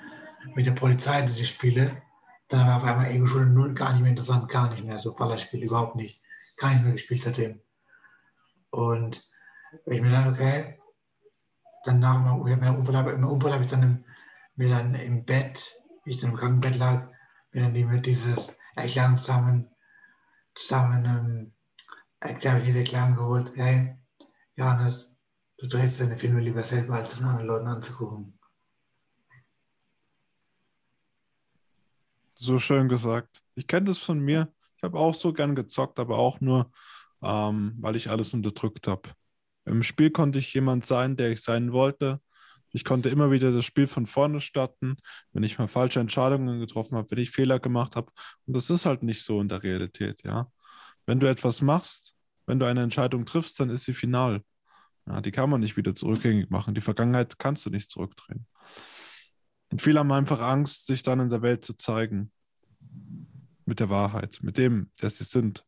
mit 0.57 0.67
der 0.67 0.73
Polizei 0.73 1.23
diese 1.23 1.45
Spiele. 1.45 2.03
Dann 2.49 2.67
war 2.67 2.79
auf 2.79 2.85
einmal 2.85 3.07
Ego-Schule 3.07 3.47
null 3.47 3.73
gar 3.73 3.93
nicht 3.93 4.01
mehr 4.01 4.11
interessant, 4.11 4.49
gar 4.49 4.69
nicht 4.71 4.85
mehr. 4.85 4.99
So 4.99 5.15
Ballerspiel 5.15 5.63
überhaupt 5.63 5.95
nicht. 5.95 6.21
Gar 6.57 6.71
nicht 6.73 6.83
mehr 6.83 6.93
gespielt 6.95 7.23
seitdem. 7.23 7.61
Und 8.71 9.25
ich 9.87 10.01
mir 10.03 10.11
dann, 10.11 10.35
okay, 10.35 10.81
dann 11.85 12.01
nach 12.01 12.19
meinem 12.19 12.41
Unfall, 12.41 13.15
im 13.15 13.25
Unfall 13.25 13.53
habe 13.53 13.63
ich 13.63 13.71
dann 13.71 13.83
im, 13.85 14.05
mir 14.57 14.71
dann 14.71 14.97
im 14.97 15.25
Bett, 15.25 15.71
wie 16.03 16.11
ich 16.11 16.21
dann 16.21 16.31
im 16.31 16.37
Krankenbett 16.37 16.79
lag, 16.79 17.07
mir 17.53 17.63
dann 17.63 17.73
mit 17.75 18.07
dieses 18.07 18.59
Erklären 18.75 19.17
zusammen, 19.17 19.71
zusammen 20.53 21.55
ähm, 22.23 22.31
erklärt, 22.31 22.67
diese 22.67 22.79
Erklärung 22.79 23.17
geholt, 23.17 23.53
hey, 23.55 23.97
Johannes, 24.57 25.17
du 25.59 25.67
drehst 25.67 26.01
deine 26.01 26.17
Filme 26.17 26.41
lieber 26.41 26.63
selber, 26.63 26.95
als 26.95 27.15
von 27.15 27.27
anderen 27.27 27.47
Leuten 27.47 27.67
anzugucken. 27.67 28.39
So 32.35 32.59
schön 32.59 32.89
gesagt. 32.89 33.43
Ich 33.55 33.67
kenne 33.67 33.85
das 33.85 33.99
von 33.99 34.19
mir. 34.19 34.53
Ich 34.77 34.83
habe 34.83 34.99
auch 34.99 35.15
so 35.15 35.33
gern 35.33 35.55
gezockt, 35.55 35.99
aber 35.99 36.19
auch 36.19 36.41
nur, 36.41 36.73
ähm, 37.23 37.75
weil 37.79 37.97
ich 37.97 38.09
alles 38.09 38.33
unterdrückt 38.33 38.89
habe. 38.89 39.11
Im 39.67 39.83
Spiel 39.83 40.11
konnte 40.11 40.39
ich 40.39 40.55
jemand 40.55 40.87
sein, 40.87 41.17
der 41.17 41.33
ich 41.33 41.43
sein 41.43 41.73
wollte. 41.73 42.21
Ich 42.73 42.85
konnte 42.85 43.11
immer 43.11 43.31
wieder 43.31 43.53
das 43.53 43.67
Spiel 43.67 43.87
von 43.87 44.07
vorne 44.07 44.41
starten, 44.41 44.97
wenn 45.33 45.43
ich 45.43 45.59
mal 45.59 45.69
falsche 45.69 46.01
Entscheidungen 46.01 46.61
getroffen 46.61 46.97
habe, 46.97 47.11
wenn 47.11 47.19
ich 47.19 47.31
Fehler 47.31 47.59
gemacht 47.59 47.95
habe. 47.95 48.11
Und 48.47 48.57
das 48.57 48.71
ist 48.71 48.87
halt 48.87 49.03
nicht 49.03 49.23
so 49.23 49.41
in 49.41 49.49
der 49.49 49.63
Realität, 49.63 50.23
ja. 50.23 50.51
Wenn 51.11 51.19
du 51.19 51.29
etwas 51.29 51.61
machst, 51.61 52.15
wenn 52.47 52.61
du 52.61 52.67
eine 52.67 52.85
Entscheidung 52.85 53.27
triffst, 53.27 53.59
dann 53.59 53.69
ist 53.69 53.85
sie 53.85 53.95
final. 53.95 54.45
Ja, 55.09 55.21
die 55.21 55.33
kann 55.33 55.51
man 55.51 55.59
nicht 55.59 55.77
wieder 55.77 55.93
zurückgängig 55.93 56.51
machen. 56.51 56.73
Die 56.73 56.81
Vergangenheit 56.81 57.37
kannst 57.37 57.67
du 57.67 57.71
nicht 57.71 57.91
zurückdrehen. 57.91 58.47
Und 59.73 59.83
viele 59.83 59.99
haben 59.99 60.13
einfach 60.13 60.41
Angst, 60.41 60.87
sich 60.87 61.03
dann 61.03 61.19
in 61.19 61.29
der 61.29 61.43
Welt 61.43 61.65
zu 61.65 61.77
zeigen. 61.77 62.31
Mit 63.65 63.81
der 63.81 63.91
Wahrheit, 63.91 64.39
mit 64.43 64.57
dem, 64.57 64.93
der 65.03 65.11
sie 65.11 65.25
sind. 65.25 65.67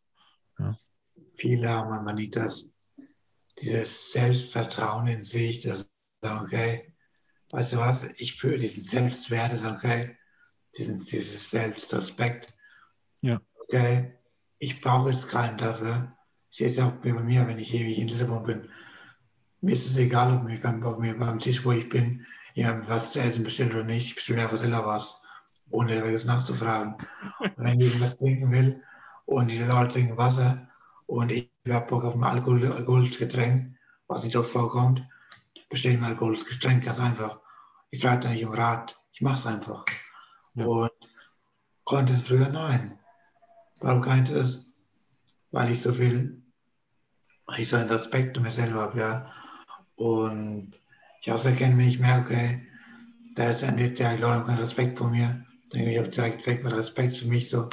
Ja. 0.61 0.77
Viele 1.37 1.69
haben 1.69 1.93
aber 1.93 2.13
nicht 2.13 2.37
das, 2.37 2.73
dieses 3.61 4.13
Selbstvertrauen 4.13 5.09
in 5.09 5.25
sich, 5.25 5.63
das 5.63 5.91
sagen, 6.21 6.47
okay, 6.47 6.95
weißt 7.51 7.73
du 7.73 7.79
was, 7.79 8.05
ich 8.17 8.37
fühle 8.37 8.61
diesen 8.61 8.85
Selbstwert, 8.85 9.61
okay, 9.65 10.17
diesen, 10.79 11.05
dieses 11.05 11.51
Selbstrespekt. 11.51 12.55
Ja. 13.23 13.41
Okay, 13.65 14.22
ich 14.63 14.81
brauche 14.81 15.11
jetzt 15.11 15.29
keinen 15.29 15.59
dafür. 15.59 16.13
Ich 16.49 16.59
sehe 16.59 16.69
es 16.69 16.79
auch 16.79 16.93
bei 16.93 17.13
mir, 17.13 17.49
wenn 17.49 17.59
ich 17.59 17.75
ewig 17.75 17.99
in 17.99 18.07
Lissabon 18.07 18.45
bin. 18.45 18.69
Mir 19.61 19.73
ist 19.73 19.87
es 19.87 19.97
egal, 19.97 20.37
ob, 20.37 20.45
mich 20.45 20.63
beim, 20.63 20.85
ob 20.85 21.01
mir 21.01 21.19
beim 21.19 21.41
Tisch, 21.41 21.65
wo 21.65 21.73
ich 21.73 21.89
bin, 21.89 22.25
jemand 22.55 22.89
was 22.89 23.13
zu 23.13 23.21
essen 23.21 23.43
bestellt 23.43 23.75
oder 23.75 23.83
nicht. 23.83 24.07
Ich 24.07 24.15
bestelle 24.15 24.43
einfach 24.43 24.59
selber 24.59 24.87
was, 24.87 25.21
ohne 25.71 26.01
das 26.13 26.27
nachzufragen. 26.27 26.95
Und 27.41 27.53
wenn 27.57 27.81
ich 27.81 27.87
irgendwas 27.89 28.19
trinken 28.19 28.53
will 28.53 28.81
und 29.25 29.51
die 29.51 29.59
Leute 29.59 29.95
trinken 29.95 30.17
Wasser 30.17 30.69
und 31.07 31.33
ich 31.33 31.51
habe 31.69 31.87
Bock 31.87 32.05
auf 32.05 32.15
ein 32.15 32.23
Alkohol, 32.23 32.65
alkoholisches 32.71 33.19
Getränk, 33.19 33.77
was 34.07 34.23
nicht 34.23 34.37
oft 34.37 34.51
vorkommt, 34.51 35.03
bestelle 35.71 35.97
ich 35.97 36.01
ein 36.01 36.07
alkoholisches 36.07 36.49
Getränk, 36.49 36.85
ganz 36.85 37.01
einfach. 37.01 37.41
Ich 37.91 38.01
frage 38.01 38.21
da 38.21 38.29
nicht 38.29 38.45
um 38.45 38.53
Rat, 38.53 38.97
ich 39.13 39.23
mache 39.23 39.41
es 39.41 39.47
einfach. 39.47 39.85
Ja. 40.55 40.67
Und 40.67 40.93
konnte 41.83 42.13
es 42.13 42.23
früher? 42.23 42.49
Nein. 42.49 43.01
Ich 43.83 44.31
das? 44.31 44.73
Weil 45.51 45.73
ich 45.73 45.83
so 45.83 45.93
viel, 45.93 46.43
weil 47.47 47.61
ich 47.61 47.69
so 47.69 47.77
einen 47.77 47.89
Respekt 47.89 48.37
um 48.37 48.45
mir 48.45 48.51
selber 48.51 48.81
habe, 48.81 48.99
ja. 48.99 49.33
Und 49.97 50.79
ich 51.21 51.31
auch 51.31 51.39
sehr 51.39 51.53
gerne, 51.53 51.77
wenn 51.77 51.89
ich 51.89 51.99
merke, 51.99 52.63
da 53.35 53.51
ist 53.51 53.63
jetzt 53.63 53.99
ja 53.99 54.13
Leute 54.13 54.47
keinen 54.47 54.59
Respekt 54.59 54.99
vor 54.99 55.11
mir, 55.11 55.45
dann 55.71 55.81
gehe 55.81 55.93
ich 55.93 56.01
auch 56.01 56.11
direkt 56.11 56.47
weg, 56.47 56.65
weil 56.65 56.75
Respekt 56.75 57.13
ist 57.13 57.19
für 57.19 57.29
mich 57.29 57.49
so 57.49 57.69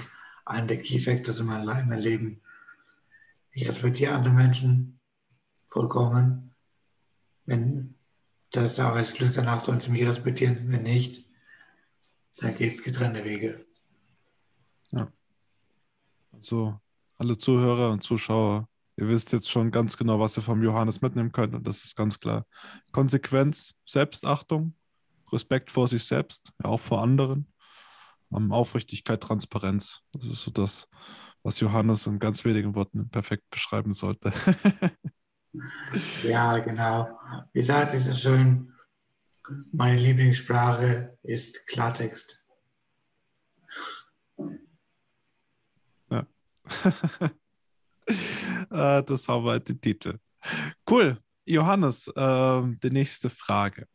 ein 0.45 0.67
der 0.67 0.82
Key 0.82 1.00
Factors 1.00 1.39
in 1.39 1.45
meinem 1.45 1.91
Leben. 1.91 2.41
Ich 3.52 3.67
respektiere 3.67 4.13
andere 4.13 4.34
Menschen 4.34 5.00
vollkommen. 5.67 6.56
Wenn 7.45 7.95
das 8.52 8.76
da 8.76 8.93
das 8.93 9.13
Glück 9.13 9.34
danach 9.34 9.62
sollen 9.62 9.80
sie 9.80 9.91
mich 9.91 10.08
respektieren. 10.08 10.72
Wenn 10.72 10.84
nicht, 10.84 11.26
dann 12.38 12.56
geht 12.56 12.74
es 12.74 12.84
getrennte 12.84 13.24
Wege. 13.24 13.65
Also 16.39 16.80
alle 17.17 17.38
Zuhörer 17.38 17.91
und 17.91 18.02
Zuschauer, 18.02 18.69
ihr 18.95 19.10
wisst 19.10 19.34
jetzt 19.34 19.49
schon 19.49 19.71
ganz 19.71 19.97
genau, 19.97 20.21
was 20.21 20.38
ihr 20.38 20.41
vom 20.41 20.63
Johannes 20.63 21.02
mitnehmen 21.02 21.34
könnt. 21.34 21.54
Und 21.54 21.67
das 21.67 21.84
ist 21.84 21.97
ganz 21.97 22.17
klar. 22.17 22.45
Konsequenz, 22.93 23.75
Selbstachtung, 23.86 24.73
Respekt 25.34 25.69
vor 25.69 25.89
sich 25.89 26.06
selbst, 26.06 26.54
ja, 26.63 26.69
auch 26.69 26.80
vor 26.80 27.02
anderen. 27.02 27.52
Um, 28.30 28.54
Aufrichtigkeit, 28.54 29.21
Transparenz. 29.21 30.02
Das 30.13 30.25
ist 30.25 30.43
so 30.43 30.52
das, 30.52 30.88
was 31.43 31.60
Johannes 31.60 32.08
in 32.08 32.19
ganz 32.19 32.45
wenigen 32.45 32.73
Worten 32.75 33.10
perfekt 33.10 33.43
beschreiben 33.49 33.91
sollte. 33.91 34.32
ja, 36.23 36.60
genau. 36.60 37.19
Wie 37.52 37.62
sagt 37.63 37.93
es 37.95 38.06
so 38.06 38.13
schön, 38.13 38.71
meine 39.73 39.99
Lieblingssprache 39.99 41.17
ist 41.23 41.65
Klartext. 41.67 42.45
Ja. 46.10 46.19
Äh, 46.19 46.25
das 48.69 49.27
haben 49.27 49.45
wir 49.45 49.60
den 49.60 49.82
Titel. 49.82 50.19
Cool. 50.89 51.19
Johannes, 51.45 52.08
äh, 52.15 52.62
die 52.84 52.91
nächste 52.91 53.29
Frage. 53.29 53.88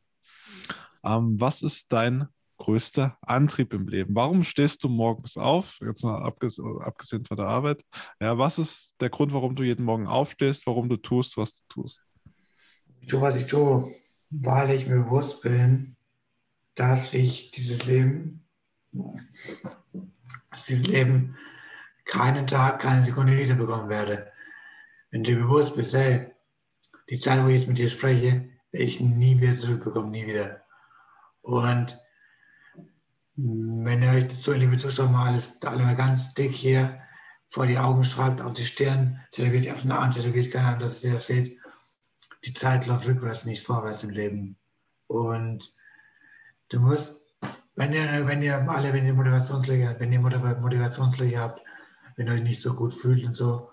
Ähm, 1.04 1.40
was 1.40 1.62
ist 1.62 1.92
dein 1.92 2.28
größter 2.58 3.16
Antrieb 3.20 3.74
im 3.74 3.88
Leben? 3.88 4.14
Warum 4.14 4.42
stehst 4.42 4.82
du 4.84 4.88
morgens 4.88 5.36
auf? 5.36 5.78
Jetzt 5.80 6.02
mal 6.02 6.22
abgesehen 6.22 7.24
von 7.24 7.36
der 7.36 7.46
Arbeit. 7.46 7.82
Ja, 8.20 8.38
was 8.38 8.58
ist 8.58 8.96
der 9.00 9.10
Grund, 9.10 9.32
warum 9.32 9.54
du 9.54 9.62
jeden 9.62 9.84
Morgen 9.84 10.06
aufstehst, 10.06 10.66
warum 10.66 10.88
du 10.88 10.96
tust, 10.96 11.36
was 11.36 11.54
du 11.54 11.62
tust? 11.68 12.02
Ich 13.00 13.08
tue, 13.08 13.20
was 13.20 13.36
ich 13.36 13.46
tue, 13.46 13.92
weil 14.30 14.70
ich 14.70 14.86
mir 14.86 15.02
bewusst 15.02 15.42
bin, 15.42 15.96
dass 16.74 17.14
ich 17.14 17.50
dieses 17.50 17.86
Leben, 17.86 18.46
dass 20.50 20.66
dieses 20.66 20.86
Leben 20.86 21.36
keinen 22.04 22.46
Tag, 22.46 22.80
keine 22.80 23.04
Sekunde 23.04 23.36
wiederbekommen 23.36 23.88
werde. 23.88 24.30
Wenn 25.10 25.24
du 25.24 25.34
bewusst 25.36 25.76
bist, 25.76 25.94
hey, 25.94 26.32
die 27.08 27.18
Zeit, 27.18 27.42
wo 27.42 27.48
ich 27.48 27.60
jetzt 27.60 27.68
mit 27.68 27.78
dir 27.78 27.88
spreche, 27.88 28.48
werde 28.70 28.84
ich 28.84 29.00
nie 29.00 29.40
wieder 29.40 29.54
zurückbekommen, 29.54 30.10
nie 30.10 30.26
wieder. 30.26 30.62
Und 31.42 31.98
wenn 33.36 34.02
ihr 34.02 34.10
euch 34.10 34.28
dazu, 34.28 34.52
liebe 34.52 34.78
Zuschauer, 34.78 35.08
mal 35.08 35.28
alles 35.28 35.60
alle 35.64 35.82
mal 35.82 35.96
ganz 35.96 36.34
dick 36.34 36.52
hier 36.52 37.00
vor 37.48 37.66
die 37.66 37.78
Augen 37.78 38.04
schreibt, 38.04 38.40
auf 38.40 38.54
die 38.54 38.66
Stirn, 38.66 39.20
tätowiert 39.32 39.72
auf 39.72 39.82
den 39.82 39.92
Arm, 39.92 40.10
tätowiert, 40.10 40.52
keine 40.52 40.68
Ahnung, 40.68 40.80
dass 40.80 41.04
ihr 41.04 41.14
das 41.14 41.26
seht, 41.26 41.58
die 42.44 42.52
Zeit 42.52 42.86
läuft 42.86 43.06
rückwärts, 43.06 43.44
nicht 43.44 43.62
vorwärts 43.62 44.02
im 44.02 44.10
Leben. 44.10 44.56
Und 45.06 45.74
du 46.68 46.80
musst, 46.80 47.20
wenn 47.74 47.92
ihr, 47.92 48.26
wenn 48.26 48.42
ihr 48.42 48.68
alle, 48.68 48.92
wenn 48.92 49.06
ihr 49.06 49.14
Motivationslöcher 49.14 49.90
habt, 49.90 50.00
wenn 50.00 50.12
ihr 50.12 50.20
Motivationslöcher 50.20 51.40
habt, 51.40 51.60
wenn 52.16 52.26
ihr 52.26 52.34
euch 52.34 52.42
nicht 52.42 52.60
so 52.60 52.74
gut 52.74 52.92
fühlt 52.92 53.24
und 53.24 53.36
so, 53.36 53.70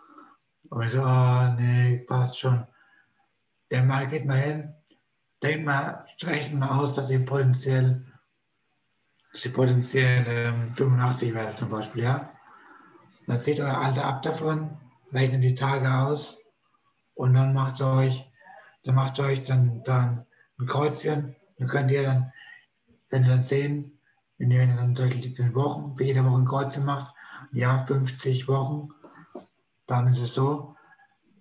und 0.69 0.85
ich 0.85 0.91
so, 0.91 1.01
oh 1.01 1.47
nee, 1.57 1.97
passt 2.07 2.39
schon. 2.39 2.65
Dann 3.69 3.87
mal 3.87 4.07
geht 4.07 4.25
mal 4.25 4.39
hin, 4.39 4.73
denkt 5.43 5.65
mal, 5.65 6.05
rechnet 6.21 6.59
mal 6.59 6.79
aus, 6.79 6.95
dass 6.95 7.09
ihr 7.09 7.25
potenziell 7.25 8.05
dass 9.31 9.45
ihr 9.45 9.53
potenziell 9.53 10.25
ähm, 10.27 10.75
85 10.75 11.33
werdet 11.33 11.57
zum 11.57 11.69
Beispiel, 11.69 12.03
ja. 12.03 12.29
Dann 13.27 13.39
zieht 13.39 13.59
euer 13.59 13.77
Alter 13.77 14.05
ab 14.05 14.21
davon, 14.23 14.77
rechnet 15.13 15.43
die 15.43 15.55
Tage 15.55 15.89
aus 15.93 16.37
und 17.13 17.33
dann 17.33 17.53
macht 17.53 17.79
ihr 17.79 17.87
euch, 17.87 18.29
dann 18.83 18.95
macht 18.95 19.19
ihr 19.19 19.25
euch 19.25 19.43
dann, 19.43 19.83
dann 19.83 20.25
ein 20.59 20.65
Kreuzchen, 20.65 21.35
dann 21.57 21.67
könnt 21.67 21.91
ihr 21.91 22.03
dann, 22.03 22.33
könnt 23.09 23.27
ihr 23.27 23.33
dann 23.33 23.43
sehen, 23.43 23.99
wenn 24.37 24.51
ihr 24.51 24.67
dann 24.67 24.95
durch 24.95 25.21
die 25.21 25.55
Wochen, 25.55 25.95
für 25.95 26.03
jede 26.03 26.25
Woche 26.25 26.37
ein 26.37 26.45
Kreuzchen 26.45 26.85
macht, 26.85 27.13
ja, 27.53 27.85
50 27.85 28.47
Wochen, 28.47 28.89
dann 29.87 30.07
ist 30.07 30.21
es 30.21 30.33
so, 30.33 30.75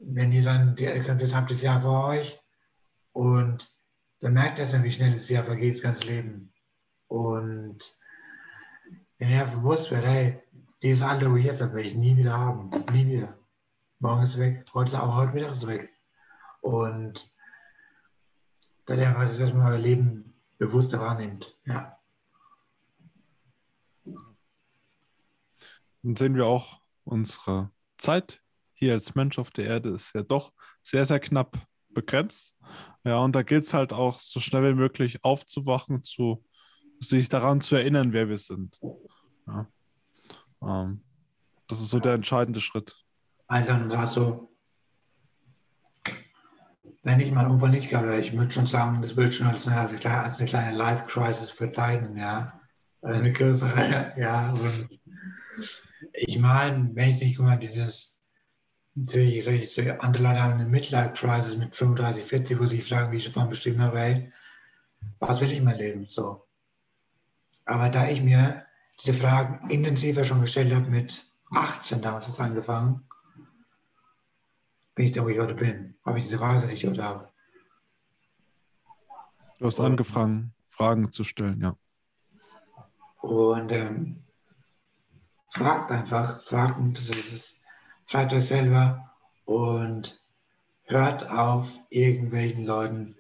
wenn 0.01 0.33
ihr 0.33 0.43
dann, 0.43 0.75
das 0.77 1.35
habt 1.35 1.51
das 1.51 1.63
Jahr 1.63 1.83
vor 1.83 2.07
euch 2.09 2.41
und 3.13 3.69
dann 4.21 4.33
merkt 4.33 4.59
ihr 4.59 4.67
dann, 4.67 4.83
wie 4.83 4.93
schnell 4.93 5.15
das 5.15 5.29
Jahr 5.29 5.45
vergeht, 5.45 5.75
das 5.75 5.83
ganze 5.83 6.05
Leben. 6.05 6.53
Und 7.09 7.97
wenn 9.19 9.31
er 9.31 9.47
bewusst 9.47 9.91
wird, 9.91 10.05
hey, 10.05 10.43
dieses 10.83 11.03
Alter, 11.03 11.31
wo 11.31 11.37
ich 11.37 11.45
jetzt 11.45 11.61
habe, 11.61 11.75
werde 11.75 11.89
ich 11.89 11.95
nie 11.95 12.17
wieder 12.17 12.39
haben. 12.39 12.71
Nie 12.93 13.07
wieder. 13.07 13.39
Morgen 13.99 14.23
ist 14.23 14.39
weg. 14.39 14.65
Heute 14.73 14.91
ist 14.91 14.95
auch 14.95 15.15
heute 15.15 15.35
Mittag 15.35 15.53
ist 15.53 15.67
weg. 15.67 15.91
Und 16.63 17.31
dass 18.87 18.99
er 18.99 19.09
einfach, 19.09 19.39
dass 19.39 19.53
man 19.53 19.67
euer 19.67 19.79
Leben 19.79 20.35
bewusster 20.59 21.01
wahrnimmt. 21.01 21.57
Ja. 21.67 22.00
Dann 26.03 26.17
sehen 26.17 26.35
wir 26.35 26.47
auch, 26.47 26.81
unsere 27.05 27.71
Zeit 27.99 28.41
hier 28.75 28.95
als 28.95 29.15
Mensch 29.15 29.39
auf 29.39 29.51
der 29.51 29.67
Erde 29.67 29.91
ist 29.91 30.15
ja 30.15 30.23
doch 30.23 30.53
sehr, 30.83 31.05
sehr 31.05 31.21
knapp 31.21 31.59
begrenzt. 31.91 32.57
Ja, 33.05 33.19
und 33.19 33.35
da 33.35 33.43
gilt 33.43 33.65
es 33.65 33.75
halt 33.75 33.93
auch 33.93 34.21
so 34.21 34.41
schnell 34.41 34.65
wie 34.65 34.79
möglich 34.79 35.25
aufzuwachen, 35.25 36.05
zu 36.05 36.45
sich 37.01 37.29
daran 37.29 37.61
zu 37.61 37.77
erinnern, 37.77 38.13
wer 38.13 38.29
wir 38.29 38.39
sind. 38.39 38.79
Ja. 39.47 39.67
Ähm, 40.63 41.03
das 41.67 41.81
ist 41.81 41.91
so 41.91 41.99
der 41.99 42.15
entscheidende 42.15 42.61
Schritt. 42.61 42.97
Also, 43.47 43.73
also 43.73 44.51
wenn 47.03 47.21
ich 47.21 47.33
meinen 47.33 47.51
Unfall 47.51 47.71
nicht 47.71 47.91
hätte, 47.91 48.15
ich 48.19 48.37
würde 48.37 48.51
schon 48.51 48.67
sagen, 48.67 49.01
das 49.01 49.17
würde 49.17 49.33
schon 49.33 49.47
als 49.47 49.67
eine, 49.67 49.79
als 49.79 50.39
eine 50.39 50.49
kleine 50.49 50.77
Life-Crisis 50.77 51.57
bezeichnen, 51.57 52.17
ja. 52.17 52.61
Eine 53.03 53.33
größere, 53.33 54.13
ja. 54.17 54.53
Und 54.53 55.00
ich 56.23 56.39
meine, 56.39 56.95
wenn 56.95 57.11
ich 57.11 57.21
nicht 57.23 57.37
guck 57.37 57.47
mal, 57.47 57.59
dieses, 57.59 58.21
andere 58.95 60.23
Leute 60.23 60.43
haben 60.43 60.55
eine 60.55 60.67
Midlife-Crisis 60.67 61.57
mit 61.57 61.75
35, 61.75 62.23
40, 62.23 62.59
wo 62.59 62.65
sie 62.65 62.77
sich 62.77 62.89
fragen, 62.89 63.11
wie 63.11 63.17
ich 63.17 63.25
schon 63.25 63.33
vorhin 63.33 63.49
beschrieben 63.49 63.81
habe, 63.81 63.99
hey, 63.99 64.33
was 65.19 65.41
will 65.41 65.51
ich 65.51 65.57
in 65.57 65.65
meinem 65.65 65.79
Leben? 65.79 66.07
So. 66.09 66.47
Aber 67.65 67.89
da 67.89 68.07
ich 68.09 68.23
mir 68.23 68.67
diese 68.99 69.15
Fragen 69.15 69.71
intensiver 69.71 70.25
schon 70.25 70.43
gestellt 70.43 70.75
habe 70.75 70.91
mit 70.91 71.25
18 71.53 72.03
damals 72.03 72.29
ist 72.29 72.41
angefangen, 72.41 73.09
bin 74.95 75.07
ich 75.07 75.13
da, 75.13 75.25
wo 75.25 75.29
ich 75.29 75.39
heute 75.39 75.55
bin. 75.55 75.97
Habe 76.05 76.19
ich 76.19 76.25
diese 76.25 76.41
Weise 76.41 76.67
nicht 76.67 76.87
oder? 76.87 77.33
Du 79.59 79.67
hast 79.67 79.81
angefangen, 79.81 80.53
Fragen 80.69 81.13
zu 81.13 81.25
stellen, 81.25 81.61
ja. 81.63 81.77
Und 83.23 83.73
ähm, 83.73 84.25
fragt 85.51 85.91
einfach, 85.91 86.41
fragt, 86.41 86.77
das 86.97 87.11
ist 87.11 87.33
es, 87.33 87.63
fragt 88.05 88.33
euch 88.33 88.47
selber 88.47 89.13
und 89.45 90.23
hört 90.85 91.29
auf, 91.31 91.79
irgendwelchen 91.91 92.65
Leuten 92.67 93.17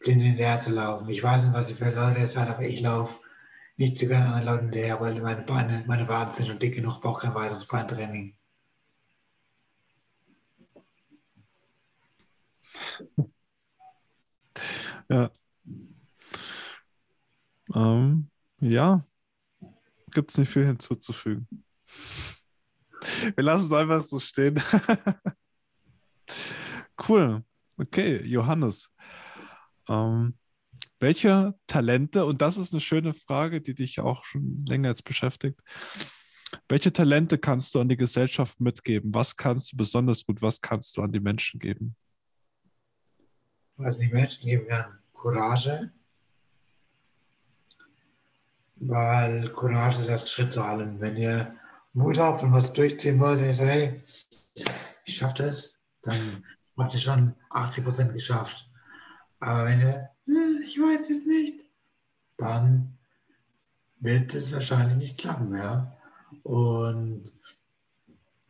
blind 0.00 0.22
hinterher 0.22 0.60
zu 0.60 0.70
laufen. 0.72 1.08
Ich 1.08 1.22
weiß 1.22 1.42
nicht, 1.44 1.54
was 1.54 1.70
ihr 1.70 1.76
für 1.76 1.90
Leute 1.90 2.20
ihr 2.20 2.28
seid, 2.28 2.48
aber 2.48 2.62
ich 2.62 2.80
laufe 2.80 3.20
nicht 3.76 3.96
zu 3.96 4.06
gerne 4.06 4.26
anderen 4.26 4.46
Leuten 4.46 4.64
hinterher, 4.66 5.00
weil 5.00 5.20
meine 5.20 5.42
Beine, 5.42 5.84
meine 5.86 6.08
Waden 6.08 6.34
sind 6.34 6.46
schon 6.46 6.58
dick 6.58 6.74
genug, 6.74 7.00
brauche 7.00 7.22
kein 7.22 7.34
weiteres 7.34 7.66
Beintraining. 7.66 8.36
Ja. 15.08 15.30
Ähm, 17.74 18.30
ja. 18.60 19.04
Gibt 20.12 20.30
es 20.30 20.38
nicht 20.38 20.50
viel 20.50 20.66
hinzuzufügen. 20.66 21.63
Wir 23.34 23.44
lassen 23.44 23.66
es 23.66 23.72
einfach 23.72 24.02
so 24.04 24.18
stehen. 24.18 24.60
cool. 27.08 27.44
Okay, 27.76 28.22
Johannes. 28.24 28.90
Ähm, 29.88 30.38
welche 31.00 31.54
Talente, 31.66 32.24
und 32.24 32.40
das 32.40 32.56
ist 32.56 32.72
eine 32.72 32.80
schöne 32.80 33.14
Frage, 33.14 33.60
die 33.60 33.74
dich 33.74 34.00
auch 34.00 34.24
schon 34.24 34.64
länger 34.66 34.88
jetzt 34.90 35.04
beschäftigt, 35.04 35.60
welche 36.68 36.92
Talente 36.92 37.36
kannst 37.36 37.74
du 37.74 37.80
an 37.80 37.88
die 37.88 37.96
Gesellschaft 37.96 38.60
mitgeben? 38.60 39.12
Was 39.12 39.36
kannst 39.36 39.72
du 39.72 39.76
besonders 39.76 40.24
gut? 40.24 40.40
Was 40.40 40.60
kannst 40.60 40.96
du 40.96 41.02
an 41.02 41.12
die 41.12 41.20
Menschen 41.20 41.58
geben? 41.60 41.96
Was 43.76 43.98
die 43.98 44.08
Menschen 44.08 44.46
geben 44.46 44.68
kann, 44.68 44.98
Courage. 45.12 45.90
Weil 48.76 49.48
Courage 49.50 50.00
ist 50.00 50.08
erst 50.08 50.30
Schritt 50.30 50.52
zu 50.52 50.62
allem. 50.62 51.00
Wenn 51.00 51.16
ihr 51.16 51.54
Mut 51.94 52.18
habt 52.18 52.42
und 52.42 52.52
was 52.52 52.72
durchziehen 52.72 53.20
wollt, 53.20 53.38
und 53.38 53.46
ihr 53.46 53.54
sagt, 53.54 53.70
hey, 53.70 54.02
ich 55.04 55.16
schaffe 55.16 55.44
das, 55.44 55.74
dann 56.02 56.44
habt 56.76 56.92
ihr 56.92 57.00
schon 57.00 57.34
80 57.50 57.84
Prozent 57.84 58.12
geschafft. 58.12 58.68
Aber 59.40 59.66
wenn 59.66 59.80
ihr, 59.80 60.10
hm, 60.26 60.62
ich 60.66 60.78
weiß 60.78 61.10
es 61.10 61.24
nicht, 61.24 61.64
dann 62.36 62.98
wird 64.00 64.34
es 64.34 64.52
wahrscheinlich 64.52 64.96
nicht 64.96 65.18
klappen, 65.18 65.54
ja. 65.54 65.96
Und 66.42 67.32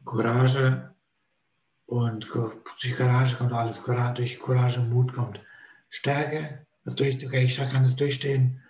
Courage 0.04 0.94
und 1.86 2.28
durch 2.32 2.96
Courage 2.96 3.36
kommt 3.36 3.52
alles. 3.52 3.82
Courage, 3.82 4.14
durch 4.14 4.40
Courage 4.40 4.80
und 4.80 4.90
Mut 4.90 5.12
kommt 5.12 5.40
Stärke. 5.90 6.66
Das 6.84 6.94
durch, 6.94 7.24
okay, 7.24 7.44
ich 7.44 7.56
kann 7.56 7.84
das 7.84 7.96
durchstehen. 7.96 8.60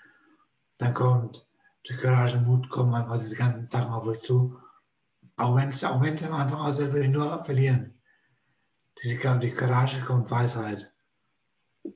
Dann 0.78 0.94
kommt 0.94 1.46
durch 1.84 2.00
Courage 2.00 2.38
und 2.38 2.46
Mut 2.46 2.68
kommen 2.68 2.94
einfach 2.94 3.18
diese 3.18 3.36
ganzen 3.36 3.66
Sachen 3.66 3.92
auf 3.92 4.06
euch 4.06 4.20
zu. 4.20 4.58
Auch 5.36 5.56
wenn 5.56 5.68
es 5.70 5.82
auch 5.82 6.00
wenn's 6.00 6.22
am 6.22 6.32
Anfang 6.32 6.60
aussieht, 6.60 6.92
würde 6.92 7.06
ich 7.06 7.12
nur 7.12 7.42
verlieren. 7.42 8.00
Diese, 9.02 9.16
durch 9.16 9.56
Courage 9.56 10.00
kommt 10.02 10.30
Weisheit. 10.30 10.92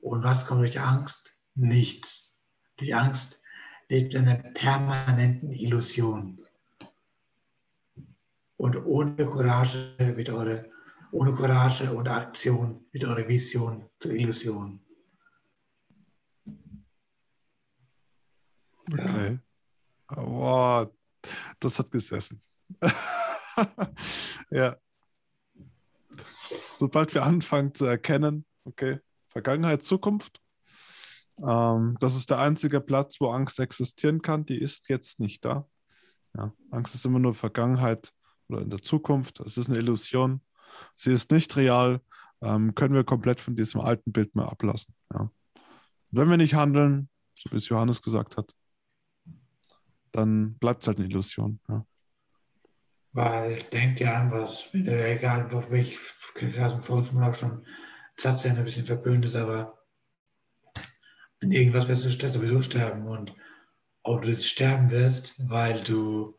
Und 0.01 0.23
was 0.23 0.45
kommt 0.45 0.61
durch 0.61 0.79
Angst? 0.79 1.33
Nichts. 1.55 2.35
Durch 2.77 2.93
Angst 2.93 3.41
lebt 3.87 4.13
in 4.13 4.27
einer 4.27 4.43
permanenten 4.51 5.51
Illusion. 5.51 6.45
Und 8.57 8.75
ohne 8.85 9.15
Courage 9.15 9.95
wird 9.97 10.29
eure, 10.29 10.69
ohne 11.11 11.31
Courage 11.33 11.93
und 11.93 12.07
Aktion 12.09 12.85
wird 12.91 13.05
eure 13.05 13.27
Vision 13.27 13.89
zur 13.99 14.11
Illusion. 14.11 14.81
Okay. 18.91 19.39
Ja. 20.11 20.17
Wow, 20.17 20.91
das 21.59 21.79
hat 21.79 21.91
gesessen. 21.91 22.41
ja. 24.51 24.77
Sobald 26.75 27.13
wir 27.13 27.23
anfangen 27.23 27.73
zu 27.73 27.85
erkennen, 27.85 28.45
okay, 28.63 28.99
Vergangenheit, 29.27 29.83
Zukunft. 29.83 30.41
Ähm, 31.37 31.97
das 31.99 32.15
ist 32.15 32.29
der 32.29 32.39
einzige 32.39 32.81
Platz, 32.81 33.19
wo 33.19 33.29
Angst 33.29 33.59
existieren 33.59 34.21
kann. 34.21 34.45
Die 34.45 34.59
ist 34.59 34.89
jetzt 34.89 35.19
nicht 35.19 35.45
da. 35.45 35.67
Ja, 36.37 36.53
Angst 36.71 36.95
ist 36.95 37.05
immer 37.05 37.19
nur 37.19 37.33
Vergangenheit 37.33 38.11
oder 38.47 38.61
in 38.61 38.69
der 38.69 38.81
Zukunft. 38.81 39.39
Es 39.39 39.57
ist 39.57 39.69
eine 39.69 39.79
Illusion. 39.79 40.41
Sie 40.95 41.11
ist 41.11 41.31
nicht 41.31 41.55
real. 41.55 42.01
Ähm, 42.41 42.73
können 42.75 42.93
wir 42.93 43.03
komplett 43.03 43.39
von 43.39 43.55
diesem 43.55 43.81
alten 43.81 44.11
Bild 44.11 44.35
mehr 44.35 44.49
ablassen. 44.49 44.93
Ja. 45.13 45.31
Wenn 46.11 46.29
wir 46.29 46.37
nicht 46.37 46.55
handeln, 46.55 47.09
so 47.35 47.51
wie 47.51 47.57
es 47.57 47.69
Johannes 47.69 48.01
gesagt 48.01 48.37
hat, 48.37 48.55
dann 50.11 50.55
bleibt 50.55 50.83
es 50.83 50.87
halt 50.87 50.97
eine 50.97 51.07
Illusion. 51.07 51.59
Ja. 51.67 51.85
Weil 53.11 53.55
denkt 53.73 53.99
ja 53.99 54.21
an 54.21 54.31
was, 54.31 54.73
egal, 54.73 55.51
auf 55.53 55.71
ich 55.71 55.97
aus 56.61 56.73
dem 56.73 56.83
Volksmund 56.83 57.25
auch 57.25 57.35
schon 57.35 57.65
Satz, 58.15 58.43
der 58.43 58.51
ein 58.53 58.63
bisschen 58.63 58.85
verpönt 58.85 59.25
ist, 59.25 59.35
aber 59.35 59.79
in 61.41 61.51
irgendwas 61.51 61.87
wirst 61.87 62.05
du 62.05 62.29
sowieso 62.29 62.61
sterben. 62.61 63.07
Und 63.07 63.33
ob 64.03 64.21
du 64.21 64.29
jetzt 64.29 64.47
sterben 64.47 64.91
wirst, 64.91 65.35
weil 65.49 65.81
du, 65.83 66.37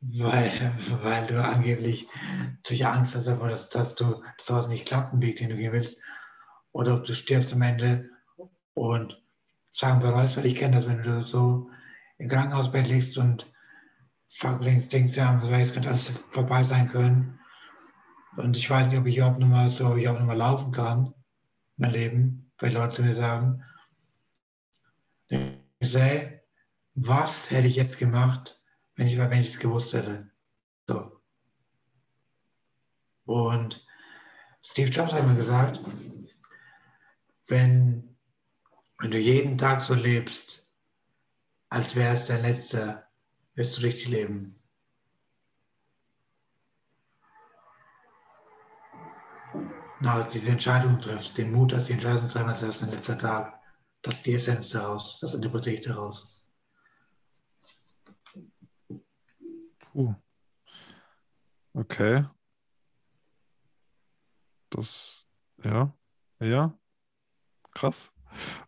weil, 0.00 0.50
weil 1.02 1.26
du 1.26 1.42
angeblich 1.42 2.06
durch 2.64 2.84
Angst 2.86 3.14
hast 3.14 3.26
davor, 3.26 3.48
dass, 3.48 3.70
dass 3.70 3.94
du 3.94 4.22
dass 4.36 4.46
sowas 4.46 4.68
nicht 4.68 4.86
klappt, 4.86 5.12
einen 5.12 5.22
Weg, 5.22 5.36
den 5.36 5.50
du 5.50 5.56
gehen 5.56 5.72
willst, 5.72 5.98
oder 6.72 6.94
ob 6.94 7.04
du 7.04 7.14
stirbst 7.14 7.54
am 7.54 7.62
Ende 7.62 8.10
und 8.74 9.22
sagen 9.70 10.00
bereust, 10.00 10.36
weil 10.36 10.46
ich 10.46 10.56
kenne 10.56 10.76
das, 10.76 10.86
wenn 10.86 11.02
du 11.02 11.24
so 11.24 11.70
im 12.18 12.28
Krankenhausbett 12.28 12.86
liegst 12.88 13.16
und 13.16 13.46
denkst, 14.42 14.88
denkst 14.88 15.16
ja, 15.16 15.40
es 15.42 15.72
könnte 15.72 15.88
alles 15.88 16.08
vorbei 16.30 16.62
sein 16.62 16.88
können 16.88 17.38
und 18.36 18.56
ich 18.56 18.68
weiß 18.68 18.88
nicht, 18.88 18.98
ob 18.98 19.06
ich 19.06 19.16
überhaupt 19.16 19.38
noch 19.38 19.48
mal, 19.48 19.70
so, 19.70 19.86
ob 19.86 19.96
ich 19.96 20.08
auch 20.08 20.18
noch 20.18 20.26
mal 20.26 20.36
laufen 20.36 20.72
kann, 20.72 21.14
mein 21.76 21.92
Leben, 21.92 22.50
weil 22.58 22.72
Leute 22.72 22.96
zu 22.96 23.02
mir 23.02 23.14
sagen, 23.14 23.62
ich 25.28 25.90
sage, 25.90 26.42
was 26.94 27.50
hätte 27.50 27.68
ich 27.68 27.76
jetzt 27.76 27.98
gemacht, 27.98 28.60
wenn 28.94 29.06
ich, 29.06 29.18
wenn 29.18 29.40
ich 29.40 29.54
es 29.54 29.58
gewusst 29.58 29.92
hätte. 29.92 30.30
So. 30.86 31.20
Und 33.24 33.84
Steve 34.62 34.90
Jobs 34.90 35.12
hat 35.12 35.26
mir 35.26 35.34
gesagt, 35.34 35.80
wenn, 37.48 38.16
wenn 38.98 39.10
du 39.10 39.18
jeden 39.18 39.58
Tag 39.58 39.80
so 39.80 39.94
lebst, 39.94 40.68
als 41.68 41.94
wäre 41.96 42.14
es 42.14 42.26
dein 42.26 42.42
letzter, 42.42 43.05
wirst 43.56 43.78
du 43.78 43.82
richtig 43.82 44.08
leben. 44.08 44.56
na, 50.00 50.22
diese 50.22 50.50
Entscheidung 50.50 51.00
triffst, 51.00 51.36
den 51.38 51.52
Mut, 51.52 51.72
dass 51.72 51.86
die 51.86 51.92
Entscheidung 51.94 52.28
treffen, 52.28 52.48
als 52.48 52.62
erst 52.62 52.82
ein 52.82 52.90
letzter 52.90 53.18
Tag. 53.18 53.60
Das 54.02 54.16
ist 54.16 54.26
die 54.26 54.34
Essenz 54.34 54.70
daraus, 54.70 55.18
das 55.20 55.34
interpretiere 55.34 55.74
ich 55.76 55.80
daraus. 55.82 56.44
Puh. 59.80 60.14
Okay. 61.74 62.24
Das, 64.70 65.26
ja, 65.64 65.92
ja, 66.40 66.78
krass. 67.72 68.12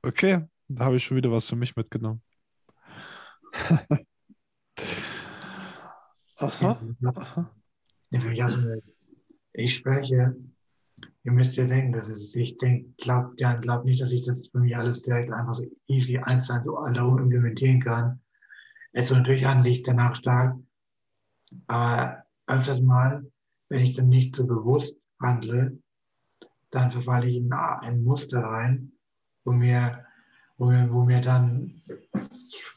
Okay, 0.03 0.49
da 0.69 0.87
habe 0.87 0.97
ich 0.97 1.05
schon 1.05 1.17
wieder 1.17 1.31
was 1.33 1.49
für 1.49 1.57
mich 1.57 1.77
mitgenommen. 1.77 2.23
Aha. 6.39 6.81
Aha. 7.05 7.51
Ich 9.53 9.75
spreche 9.75 10.37
ihr 11.29 11.33
müsst 11.33 11.57
ja 11.57 11.67
denken, 11.67 11.93
das 11.93 12.09
ist, 12.09 12.35
ich 12.37 12.57
denke, 12.57 12.91
glaubt 12.97 13.39
ja, 13.39 13.55
glaubt 13.55 13.85
nicht, 13.85 14.01
dass 14.01 14.13
ich 14.13 14.25
das 14.25 14.49
für 14.49 14.61
mich 14.61 14.75
alles 14.75 15.03
direkt 15.03 15.31
einfach 15.31 15.57
so 15.57 15.67
easy 15.87 16.17
eins 16.17 16.47
zu 16.47 16.55
eins 16.55 16.99
implementieren 17.21 17.83
kann. 17.83 18.21
Es 18.93 19.11
natürlich 19.11 19.47
an, 19.47 19.63
liegt 19.63 19.87
danach 19.87 20.17
stark 20.17 20.57
Aber 21.67 22.25
öfters 22.47 22.81
mal, 22.81 23.31
wenn 23.69 23.83
ich 23.83 23.95
dann 23.95 24.09
nicht 24.09 24.37
so 24.37 24.47
bewusst 24.47 24.97
handle, 25.21 25.79
dann 26.71 26.91
verfalle 26.91 27.27
ich 27.27 27.37
in 27.37 27.53
ein 27.53 28.03
Muster 28.03 28.41
rein, 28.41 28.93
wo 29.45 29.53
mir, 29.53 30.07
wo 30.57 30.67
mir, 30.67 30.91
wo 30.91 31.05
mir 31.05 31.21
dann 31.21 31.83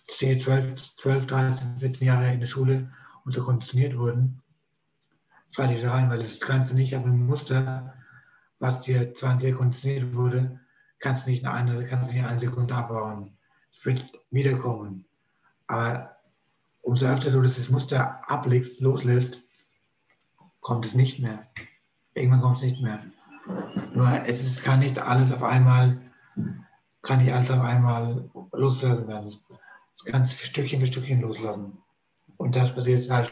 10, 0.08 0.42
12, 0.42 0.98
12, 0.98 1.26
13, 1.26 1.78
14 1.78 2.08
Jahre 2.08 2.34
in 2.34 2.42
der 2.42 2.48
Schule 2.48 2.92
unter 3.26 3.42
konditioniert 3.42 3.98
wurden, 3.98 4.42
falle 5.52 5.76
ich 5.76 5.82
da 5.82 5.92
rein, 5.92 6.10
weil 6.10 6.22
das 6.22 6.40
kannst 6.40 6.72
du 6.72 6.76
nicht 6.76 6.96
auf 6.96 7.06
ein 7.06 7.26
Muster, 7.26 7.94
was 8.60 8.82
dir 8.82 9.14
20 9.14 9.50
Jahre 9.50 9.58
konditioniert 9.58 10.16
wurde, 10.16 10.60
kannst 11.00 11.26
du 11.26 11.30
nicht 11.30 11.44
in 11.44 11.48
eine, 11.48 11.86
kannst 11.88 12.10
nicht 12.10 12.20
in 12.20 12.26
eine 12.26 12.40
Sekunde 12.40 12.76
abbauen. 12.76 13.38
Es 13.74 13.86
wird 13.86 14.06
wiederkommen. 14.30 15.06
Aber 15.68 16.18
umso 16.82 17.06
öfter 17.08 17.32
du 17.32 17.42
das 17.42 17.70
Muster 17.70 18.22
ablegst, 18.30 18.80
loslässt, 18.80 19.42
kommt 20.60 20.86
es 20.86 20.96
nicht 20.96 21.20
mehr. 21.20 21.48
Irgendwann 22.14 22.42
kommt 22.42 22.58
es 22.58 22.64
nicht 22.64 22.82
mehr. 22.82 23.04
Nur 23.94 24.08
es 24.26 24.44
ist, 24.44 24.64
kann 24.64 24.80
nicht 24.80 25.00
alles 25.00 25.32
auf 25.32 25.44
einmal, 25.44 26.00
kann 27.02 27.24
nicht 27.24 27.34
alles 27.34 27.52
auf 27.52 27.62
einmal 27.62 28.30
losgelassen 28.54 29.08
werden. 29.08 29.28
Es 29.28 29.42
kann 30.06 30.22
es 30.24 30.40
Stückchen 30.40 30.80
für 30.80 30.88
Stückchen 30.88 31.22
loslassen. 31.22 31.81
Und 32.42 32.56
das 32.56 32.74
passiert 32.74 33.08
halt, 33.08 33.32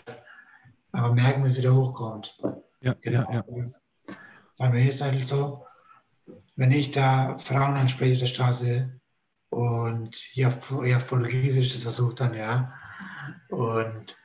aber 0.91 1.13
merken, 1.13 1.43
wenn 1.43 1.49
es 1.49 1.57
wieder 1.57 1.73
hochkommt. 1.73 2.37
Ja, 2.81 2.93
genau. 3.01 3.31
ja, 3.31 3.43
ja. 3.49 3.65
Bei 4.55 4.69
mir 4.69 4.87
ist 4.87 4.95
es 4.95 5.01
halt 5.01 5.27
so, 5.27 5.65
wenn 6.55 6.71
ich 6.71 6.91
da 6.91 7.35
Frauen 7.39 7.73
anspreche 7.73 8.13
auf 8.13 8.19
der 8.19 8.25
Straße 8.27 9.01
und 9.49 10.15
hier 10.15 10.49
auf 10.49 11.07
Portugiesisch 11.07 11.73
das 11.73 11.81
versucht 11.81 12.19
dann, 12.19 12.35
ja, 12.35 12.71
und 13.49 14.15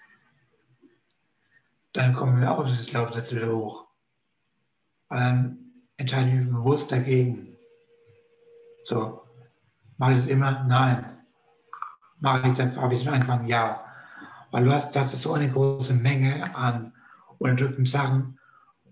dann 1.95 2.13
kommen 2.13 2.39
wir 2.39 2.53
auch 2.53 2.59
auf 2.59 2.67
dieses 2.67 2.89
Glaubenssätze 2.89 3.37
wieder 3.37 3.57
hoch. 3.57 3.87
Und 5.09 5.17
dann 5.17 5.59
entscheide 5.97 6.29
ich 6.29 6.35
mich 6.35 6.53
bewusst 6.53 6.93
dagegen. 6.93 7.57
So, 8.85 9.23
mache 9.97 10.13
ich 10.13 10.19
es 10.19 10.27
immer? 10.27 10.63
Nein. 10.65 11.25
Mache 12.21 12.49
ich 12.49 12.55
dann, 12.55 12.77
habe 12.77 12.93
ich 12.93 13.09
am 13.09 13.15
Anfang? 13.15 13.47
Ja. 13.47 13.84
Weil 14.55 14.67
du 14.67 14.73
hast, 14.73 14.95
das 14.95 15.13
ist 15.13 15.23
so 15.23 15.33
eine 15.33 15.51
große 15.51 15.95
Menge 15.95 16.55
an 16.55 16.95
unterdrückten 17.39 17.87
Sachen. 17.87 18.39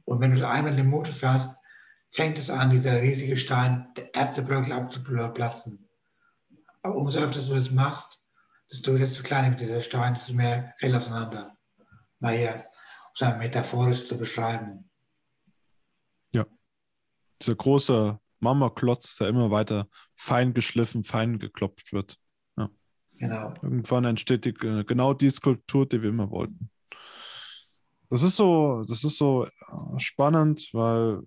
Und 0.05 0.21
wenn 0.21 0.35
du 0.35 0.49
einmal 0.49 0.75
den 0.75 0.89
Motor 0.89 1.15
fährst, 1.15 1.57
fängt 2.11 2.37
es 2.37 2.51
an, 2.51 2.71
dieser 2.71 3.01
riesige 3.01 3.37
Stein, 3.37 3.87
der 3.97 4.13
erste 4.13 4.43
Bröckel 4.43 4.73
abzuplatzen. 4.73 5.89
Aber 6.83 6.97
umso 6.97 7.21
öfter 7.21 7.41
du 7.43 7.55
das 7.55 7.71
machst, 7.71 8.21
desto, 8.73 8.99
desto 8.99 9.23
kleiner 9.23 9.51
wird 9.51 9.61
dieser 9.61 9.83
Stein, 9.83 10.15
desto 10.15 10.33
mehr 10.33 10.75
fällt 10.79 10.97
auseinander. 10.97 11.57
Mal 12.19 12.37
hier, 12.37 12.55
um 12.55 13.29
es 13.29 13.37
metaphorisch 13.39 14.09
zu 14.09 14.19
beschreiben. 14.19 14.91
Ja. 16.33 16.45
Dieser 17.41 17.55
große 17.55 18.19
Mama-Klotz, 18.41 19.15
der 19.15 19.29
immer 19.29 19.53
weiter 19.53 19.87
fein 20.17 20.55
geschliffen, 20.55 21.05
fein 21.05 21.39
geklopft 21.39 21.93
wird. 21.93 22.19
Genau. 23.23 23.55
Irgendwann 23.63 24.05
entsteht 24.05 24.45
die, 24.45 24.53
genau 24.53 25.15
die 25.15 25.31
Skulptur, 25.31 25.87
die 25.87 26.03
wir 26.03 26.09
immer 26.09 26.33
wollten. 26.33 26.71
Das 28.11 28.25
ist 28.25 28.35
so, 28.35 28.83
das 28.89 29.05
ist 29.05 29.17
so 29.17 29.47
äh, 29.47 29.51
spannend, 29.99 30.71
weil 30.73 31.21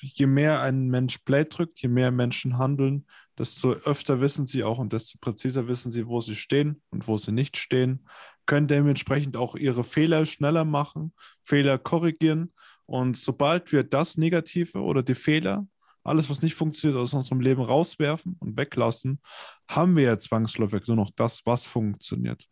je 0.00 0.26
mehr 0.26 0.62
ein 0.62 0.86
Mensch 0.86 1.18
Play 1.18 1.44
drückt, 1.44 1.82
je 1.82 1.88
mehr 1.88 2.12
Menschen 2.12 2.56
handeln, 2.56 3.04
desto 3.36 3.72
öfter 3.72 4.20
wissen 4.20 4.46
sie 4.46 4.62
auch 4.62 4.78
und 4.78 4.92
desto 4.92 5.18
präziser 5.20 5.66
wissen 5.66 5.90
sie, 5.90 6.06
wo 6.06 6.20
sie 6.20 6.36
stehen 6.36 6.82
und 6.90 7.08
wo 7.08 7.18
sie 7.18 7.32
nicht 7.32 7.56
stehen, 7.56 8.06
können 8.46 8.68
dementsprechend 8.68 9.36
auch 9.36 9.56
ihre 9.56 9.82
Fehler 9.82 10.26
schneller 10.26 10.64
machen, 10.64 11.12
Fehler 11.42 11.78
korrigieren. 11.78 12.52
Und 12.86 13.16
sobald 13.16 13.72
wir 13.72 13.82
das 13.82 14.16
Negative 14.16 14.78
oder 14.78 15.02
die 15.02 15.16
Fehler, 15.16 15.66
alles, 16.02 16.30
was 16.30 16.42
nicht 16.42 16.54
funktioniert, 16.54 17.00
aus 17.00 17.14
unserem 17.14 17.40
Leben 17.40 17.62
rauswerfen 17.62 18.36
und 18.40 18.56
weglassen, 18.56 19.20
haben 19.68 19.96
wir 19.96 20.04
ja 20.04 20.18
zwangsläufig 20.18 20.86
nur 20.86 20.96
noch 20.96 21.10
das, 21.14 21.42
was 21.44 21.64
funktioniert. 21.64 22.46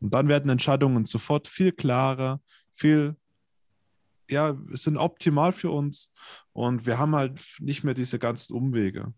Und 0.00 0.14
dann 0.14 0.28
werden 0.28 0.50
Entscheidungen 0.50 1.04
sofort 1.04 1.46
viel 1.46 1.72
klarer, 1.72 2.40
viel 2.72 3.16
ja, 4.30 4.56
sind 4.70 4.96
optimal 4.96 5.52
für 5.52 5.70
uns 5.70 6.12
und 6.52 6.86
wir 6.86 6.98
haben 6.98 7.14
halt 7.16 7.40
nicht 7.58 7.84
mehr 7.84 7.94
diese 7.94 8.18
ganzen 8.18 8.54
Umwege. 8.54 9.12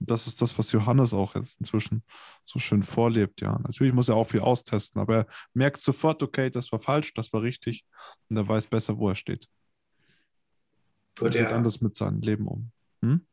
Und 0.00 0.10
das 0.10 0.26
ist 0.26 0.40
das, 0.42 0.56
was 0.58 0.72
Johannes 0.72 1.12
auch 1.12 1.34
jetzt 1.34 1.58
inzwischen 1.60 2.02
so 2.44 2.58
schön 2.58 2.82
vorlebt, 2.82 3.40
ja. 3.40 3.58
Natürlich 3.64 3.92
muss 3.92 4.08
er 4.08 4.16
auch 4.16 4.28
viel 4.28 4.40
austesten, 4.40 5.00
aber 5.00 5.16
er 5.16 5.26
merkt 5.52 5.82
sofort, 5.82 6.22
okay, 6.22 6.50
das 6.50 6.70
war 6.72 6.80
falsch, 6.80 7.12
das 7.14 7.32
war 7.32 7.42
richtig 7.42 7.84
und 8.28 8.36
er 8.36 8.46
weiß 8.46 8.66
besser, 8.66 8.96
wo 8.96 9.08
er 9.08 9.14
steht. 9.14 9.48
Gut, 11.18 11.34
er 11.34 11.44
geht 11.44 11.52
anders 11.52 11.80
mit 11.80 11.96
seinem 11.96 12.20
Leben 12.20 12.46
um. 12.46 12.72
Hm? 13.04 13.26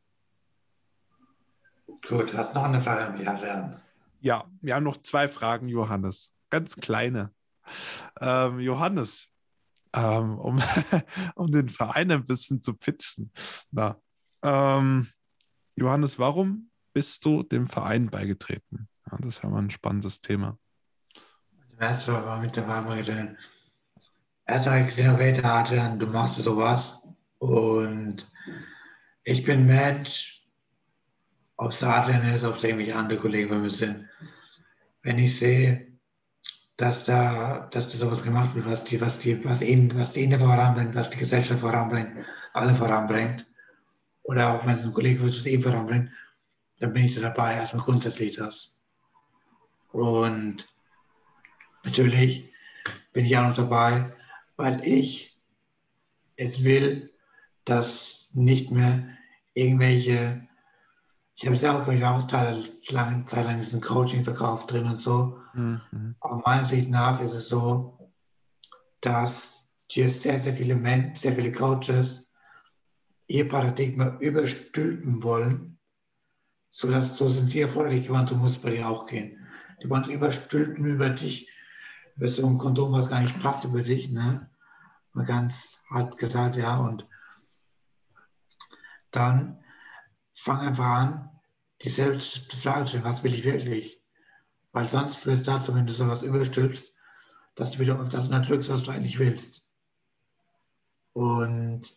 Gut, 2.06 2.36
hast 2.36 2.54
noch 2.54 2.64
eine 2.64 2.82
Frage 2.82 3.06
an 3.06 3.16
mich, 3.16 3.26
Adrian? 3.26 3.80
Ja, 4.20 4.44
wir 4.60 4.74
haben 4.74 4.84
noch 4.84 4.98
zwei 4.98 5.28
Fragen, 5.28 5.68
Johannes. 5.68 6.30
Ganz 6.50 6.76
kleine. 6.76 7.32
Ähm, 8.20 8.60
Johannes, 8.60 9.30
ähm, 9.94 10.38
um, 10.38 10.62
um 11.36 11.46
den 11.46 11.70
Verein 11.70 12.10
ein 12.10 12.26
bisschen 12.26 12.60
zu 12.60 12.74
pitchen. 12.74 13.32
Na, 13.70 13.98
ähm, 14.42 15.08
Johannes, 15.74 16.18
warum 16.18 16.70
bist 16.92 17.24
du 17.24 17.42
dem 17.42 17.66
Verein 17.66 18.10
beigetreten? 18.10 18.88
Ja, 19.10 19.16
das 19.18 19.36
ist 19.36 19.42
ja 19.42 19.48
mal 19.48 19.62
ein 19.62 19.70
spannendes 19.70 20.20
Thema. 20.20 20.58
Du, 21.78 22.12
war 22.12 22.38
mit 22.40 22.54
dem 22.56 22.64
Verein 22.64 22.84
beigetreten? 22.84 23.38
Erst 24.44 24.66
habe 24.66 24.80
ich 24.80 24.86
gesehen, 24.86 25.14
okay, 25.14 25.32
der 25.32 25.46
Adrian, 25.46 25.98
du 25.98 26.06
machst 26.06 26.36
sowas. 26.36 27.02
Und 27.38 28.30
ich 29.24 29.44
bin 29.44 29.66
Mensch, 29.66 30.42
ob 31.56 31.72
es 31.72 31.82
Adrian 31.82 32.34
ist, 32.34 32.44
ob 32.44 32.56
es 32.56 32.64
irgendwelche 32.64 32.96
andere 32.96 33.18
Kollegen 33.18 33.48
von 33.48 33.62
mir 33.62 33.70
sind. 33.70 34.08
Wenn 35.02 35.18
ich 35.18 35.38
sehe, 35.38 35.92
dass 36.76 37.04
da, 37.04 37.68
dass 37.70 37.90
da 37.90 37.98
sowas 37.98 38.22
gemacht 38.22 38.54
wird, 38.54 38.66
was 38.66 38.84
die, 38.84 39.00
was 39.00 39.18
die, 39.18 39.44
was 39.44 39.62
ihn, 39.62 39.94
was 39.94 40.12
die 40.12 40.28
voranbringt, 40.36 40.94
was 40.94 41.10
die 41.10 41.18
Gesellschaft 41.18 41.60
voranbringt, 41.60 42.24
alle 42.52 42.74
voranbringt. 42.74 43.46
Oder 44.24 44.52
auch 44.54 44.66
wenn 44.66 44.76
es 44.76 44.84
ein 44.84 44.92
Kollege 44.92 45.20
wird, 45.20 45.36
was 45.36 45.46
ihn 45.46 45.62
voranbringt, 45.62 46.10
dann 46.80 46.92
bin 46.92 47.04
ich 47.04 47.14
da 47.14 47.20
dabei, 47.20 47.54
erstmal 47.54 47.84
grundsätzlich 47.84 48.36
das. 48.36 48.76
Und 49.92 50.66
natürlich 51.84 52.50
bin 53.12 53.24
ich 53.26 53.36
auch 53.36 53.46
noch 53.46 53.54
dabei, 53.54 54.12
weil 54.56 54.84
ich 54.84 55.38
es 56.36 56.64
will, 56.64 57.11
dass 57.64 58.30
nicht 58.34 58.70
mehr 58.70 59.06
irgendwelche 59.54 60.48
ich 61.34 61.46
habe 61.46 61.56
es 61.56 61.64
auch, 61.64 61.88
ich 61.88 62.00
war 62.00 62.18
auch 62.18 62.26
Teil, 62.26 62.62
lange 62.90 63.24
Zeit 63.24 63.46
lang 63.46 63.58
diesen 63.58 63.80
Coaching-Verkauf 63.80 64.66
drin 64.66 64.86
und 64.86 65.00
so. 65.00 65.40
Mhm. 65.54 66.14
Aber 66.20 66.42
meiner 66.44 66.64
Sicht 66.64 66.88
nach 66.90 67.20
ist 67.20 67.34
es 67.34 67.48
so, 67.48 68.12
dass 69.00 69.70
hier 69.88 70.08
sehr, 70.08 70.38
sehr 70.38 70.52
viele 70.52 70.76
Menschen, 70.76 71.16
sehr 71.16 71.32
viele 71.32 71.52
Coaches 71.52 72.30
ihr 73.26 73.48
Paradigma 73.48 74.16
überstülpen 74.20 75.22
wollen, 75.22 75.78
sodass 76.70 77.16
so 77.16 77.28
sind 77.28 77.48
sie 77.48 77.60
erforderlich 77.60 78.06
geworden, 78.06 78.26
du 78.26 78.36
musst 78.36 78.62
bei 78.62 78.70
dir 78.70 78.88
auch 78.88 79.06
gehen. 79.06 79.44
Die 79.82 79.90
wollen 79.90 80.08
überstülpen 80.08 80.84
über 80.84 81.08
dich, 81.08 81.50
über 82.16 82.28
so 82.28 82.46
ein 82.46 82.58
Kondom, 82.58 82.92
was 82.92 83.08
gar 83.08 83.20
nicht 83.20 83.40
passt 83.40 83.64
über 83.64 83.82
dich, 83.82 84.10
ne? 84.10 84.48
Mal 85.12 85.24
ganz 85.26 85.78
hart 85.90 86.16
gesagt, 86.18 86.56
ja, 86.56 86.78
und 86.78 87.06
dann 89.12 89.62
fang 90.34 90.60
einfach 90.60 90.84
an, 90.84 91.30
dich 91.84 91.94
selbst 91.94 92.50
zu 92.50 92.56
fragen, 92.56 93.04
was 93.04 93.22
will 93.22 93.34
ich 93.34 93.44
wirklich? 93.44 94.02
Weil 94.72 94.86
sonst 94.86 95.16
führt 95.16 95.36
es 95.36 95.42
dazu, 95.44 95.74
wenn 95.74 95.86
du 95.86 95.92
sowas 95.92 96.22
überstülpst, 96.22 96.92
dass 97.54 97.72
du 97.72 97.78
wieder 97.80 98.00
auf 98.00 98.08
das 98.08 98.24
unterdrückst, 98.24 98.70
was 98.70 98.82
du 98.82 98.90
eigentlich 98.90 99.18
willst. 99.18 99.66
Und 101.12 101.92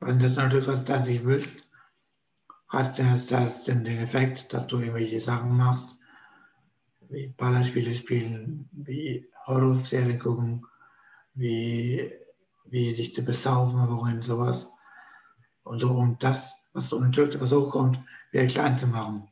wenn 0.00 0.18
du 0.18 0.24
das 0.24 0.32
unterdrückst, 0.32 0.68
was 0.68 0.84
du 0.84 0.94
eigentlich 0.94 1.24
willst, 1.24 1.68
hast 2.68 2.98
du 2.98 3.02
das 3.28 3.64
den, 3.64 3.84
den 3.84 3.98
Effekt, 3.98 4.52
dass 4.52 4.66
du 4.66 4.78
irgendwelche 4.78 5.20
Sachen 5.20 5.56
machst, 5.56 5.96
wie 7.10 7.28
Ballerspiele 7.28 7.94
spielen, 7.94 8.68
wie 8.72 9.28
Horrorserien 9.46 10.18
gucken, 10.18 10.66
wie, 11.34 12.10
wie 12.64 12.94
sich 12.94 13.14
zu 13.14 13.22
besaufen, 13.22 13.88
wohin 13.88 14.22
sowas. 14.22 14.68
Und 15.64 15.80
so, 15.80 15.90
um 15.90 16.18
das 16.18 16.54
was 16.72 16.88
so 16.88 16.96
unterdrückt, 16.96 17.40
was 17.40 17.52
hochkommt, 17.52 17.98
wieder 18.32 18.46
klein 18.46 18.78
zu 18.78 18.86
machen. 18.86 19.28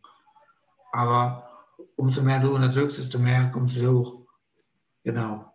Aber 0.92 1.66
umso 1.96 2.22
mehr 2.22 2.40
du 2.40 2.54
unterdrückst, 2.54 2.98
desto 2.98 3.18
mehr 3.18 3.50
kommst 3.50 3.76
du 3.76 3.90
hoch. 3.90 4.26
Genau. 5.02 5.52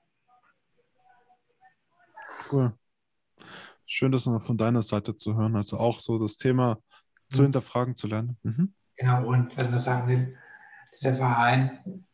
Cool. 2.51 2.73
Schön, 3.85 4.11
das 4.11 4.25
noch 4.25 4.43
von 4.43 4.57
deiner 4.57 4.81
Seite 4.81 5.15
zu 5.15 5.35
hören. 5.35 5.55
Also 5.55 5.77
auch 5.77 5.99
so 5.99 6.17
das 6.17 6.35
Thema 6.37 6.77
zu 7.29 7.39
mhm. 7.39 7.45
hinterfragen 7.45 7.95
zu 7.95 8.07
lernen. 8.07 8.37
Mhm. 8.43 8.73
Genau, 8.97 9.27
und 9.27 9.55
was 9.57 9.67
ich 9.67 9.73
noch 9.73 9.79
sagen 9.79 10.07
will, 10.07 10.37
dieser 10.93 11.15
Verein 11.15 12.05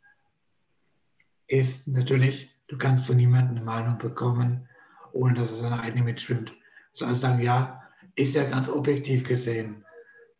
ist 1.47 1.87
natürlich, 1.87 2.53
Du 2.73 2.79
kannst 2.79 3.05
von 3.05 3.17
niemandem 3.17 3.57
eine 3.57 3.65
Meinung 3.65 3.97
bekommen, 3.99 4.67
ohne 5.11 5.35
dass 5.35 5.51
es 5.51 5.59
seine 5.59 5.79
eigene 5.79 6.03
mitschwimmt. 6.03 6.49
Du 6.49 7.05
sollst 7.05 7.21
sagen, 7.21 7.39
ja, 7.39 7.82
ist 8.15 8.35
ja 8.35 8.43
ganz 8.43 8.69
objektiv 8.69 9.27
gesehen. 9.27 9.85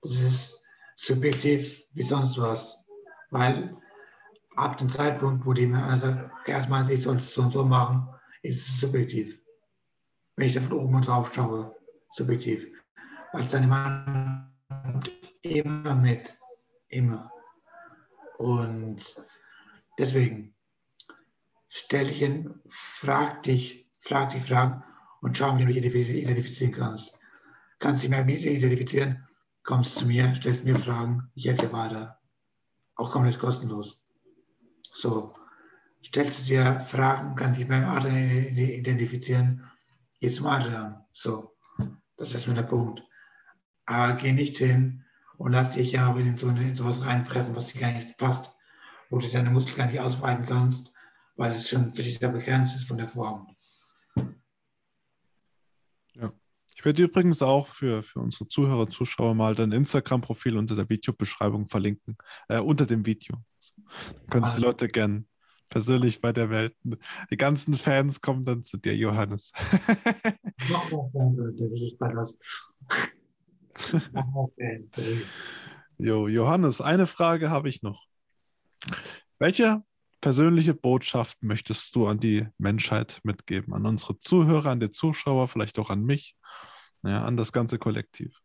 Das 0.01 0.21
ist 0.21 0.63
subjektiv 0.95 1.83
wie 1.93 2.03
sonst 2.03 2.37
was. 2.37 2.77
Weil 3.31 3.75
ab 4.55 4.77
dem 4.77 4.89
Zeitpunkt, 4.89 5.45
wo 5.45 5.53
die 5.53 5.65
mir 5.65 5.97
sagt, 5.97 6.47
erstmal, 6.47 6.89
ich 6.89 7.01
soll 7.01 7.17
es 7.17 7.33
so 7.33 7.41
und 7.41 7.53
so 7.53 7.65
machen, 7.65 8.07
ist 8.41 8.67
es 8.67 8.79
subjektiv. 8.79 9.41
Wenn 10.35 10.47
ich 10.47 10.53
da 10.53 10.61
von 10.61 10.73
oben 10.73 11.01
drauf 11.01 11.33
schaue, 11.33 11.75
subjektiv. 12.11 12.67
Weil 13.31 13.47
seine 13.47 13.67
Meinung 13.67 14.51
kommt 14.69 15.11
immer 15.41 15.95
mit. 15.95 16.35
Immer. 16.89 17.31
Und 18.37 19.15
deswegen, 19.97 20.55
stell 21.69 22.05
dich 22.05 22.19
hin, 22.19 22.61
frag 22.67 23.43
dich, 23.43 23.89
frag 24.01 24.29
dich 24.29 24.43
Fragen 24.43 24.83
und 25.21 25.37
schau, 25.37 25.57
wie 25.57 25.65
du 25.65 25.71
dich 25.71 26.09
identifizieren 26.09 26.73
kannst. 26.73 27.17
Kannst 27.83 28.01
dich 28.01 28.09
mehr 28.09 28.23
mit 28.23 28.41
identifizieren, 28.41 29.27
kommst 29.61 29.95
zu 29.95 30.05
mir, 30.05 30.33
stellst 30.35 30.63
mir 30.63 30.79
Fragen, 30.79 31.29
ich 31.35 31.47
helfe 31.47 31.67
dir 31.67 31.73
weiter. 31.73 32.17
Auch 32.95 33.11
komplett 33.11 33.37
kostenlos. 33.37 33.99
So, 34.93 35.35
stellst 36.01 36.39
du 36.39 36.43
dir 36.45 36.79
Fragen, 36.79 37.35
kannst 37.35 37.59
dich 37.59 37.67
beim 37.67 37.83
Adrian 37.83 38.55
identifizieren, 38.55 39.69
gehst 40.21 40.37
zum 40.37 40.45
Adrian. 40.45 41.03
So, 41.11 41.57
das 42.15 42.33
ist 42.33 42.47
mir 42.47 42.53
der 42.53 42.63
Punkt. 42.63 43.03
Aber 43.85 44.13
geh 44.13 44.31
nicht 44.31 44.59
hin 44.59 45.03
und 45.35 45.51
lass 45.51 45.71
dich 45.71 45.91
ja 45.91 46.15
in, 46.15 46.37
so, 46.37 46.47
in 46.47 46.77
sowas 46.77 47.05
reinpressen, 47.05 47.53
was 47.53 47.73
dir 47.73 47.81
gar 47.81 47.91
nicht 47.91 48.15
passt, 48.15 48.49
wo 49.09 49.17
du 49.17 49.27
deine 49.27 49.49
Muskeln 49.49 49.75
gar 49.75 49.87
nicht 49.87 49.99
ausbreiten 49.99 50.45
kannst, 50.45 50.93
weil 51.35 51.51
es 51.51 51.67
schon 51.67 51.93
für 51.93 52.03
dich 52.03 52.17
da 52.17 52.29
begrenzt 52.29 52.77
ist 52.77 52.87
von 52.87 52.97
der 52.97 53.09
Form. 53.09 53.53
Ja. 56.13 56.31
Ich 56.83 56.85
werde 56.85 57.03
übrigens 57.03 57.41
auch 57.41 57.67
für, 57.67 58.03
für 58.03 58.19
unsere 58.19 58.49
Zuhörer, 58.49 58.89
Zuschauer 58.89 59.33
mal 59.35 59.55
dein 59.55 59.71
Instagram-Profil 59.71 60.57
unter 60.57 60.75
der 60.75 60.89
Videobeschreibung 60.89 61.69
verlinken, 61.69 62.17
äh, 62.49 62.59
unter 62.59 62.85
dem 62.85 63.05
Video. 63.05 63.37
Dann 64.17 64.27
können 64.29 64.43
ah. 64.43 64.53
die 64.53 64.61
Leute 64.61 64.89
gerne 64.89 65.23
persönlich 65.69 66.19
bei 66.19 66.33
der 66.33 66.49
Welt. 66.49 66.75
Die 67.31 67.37
ganzen 67.37 67.75
Fans 67.77 68.19
kommen 68.19 68.43
dann 68.43 68.65
zu 68.65 68.75
dir, 68.75 68.97
Johannes. 68.97 69.53
Noch 70.69 70.91
mehr 70.91 71.09
Fans, 71.13 71.37
wie 71.57 71.87
ich 71.87 71.97
bei 71.97 72.13
was. 72.13 72.37
jo, 75.99 76.27
Johannes, 76.27 76.81
eine 76.81 77.07
Frage 77.07 77.49
habe 77.49 77.69
ich 77.69 77.81
noch. 77.81 78.07
Welche 79.39 79.81
persönliche 80.19 80.73
Botschaft 80.73 81.41
möchtest 81.43 81.95
du 81.95 82.07
an 82.07 82.19
die 82.19 82.45
Menschheit 82.57 83.21
mitgeben? 83.23 83.73
An 83.73 83.85
unsere 83.85 84.19
Zuhörer, 84.19 84.71
an 84.71 84.81
die 84.81 84.89
Zuschauer, 84.89 85.47
vielleicht 85.47 85.79
auch 85.79 85.89
an 85.89 86.03
mich, 86.03 86.35
ja, 87.03 87.23
an 87.23 87.37
das 87.37 87.51
ganze 87.51 87.77
Kollektiv? 87.77 88.41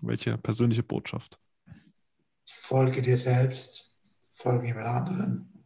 Welche 0.00 0.36
persönliche 0.38 0.82
Botschaft? 0.82 1.38
Folge 2.44 3.02
dir 3.02 3.16
selbst, 3.16 3.90
folge 4.30 4.66
jemand 4.66 4.86
anderen. 4.86 5.64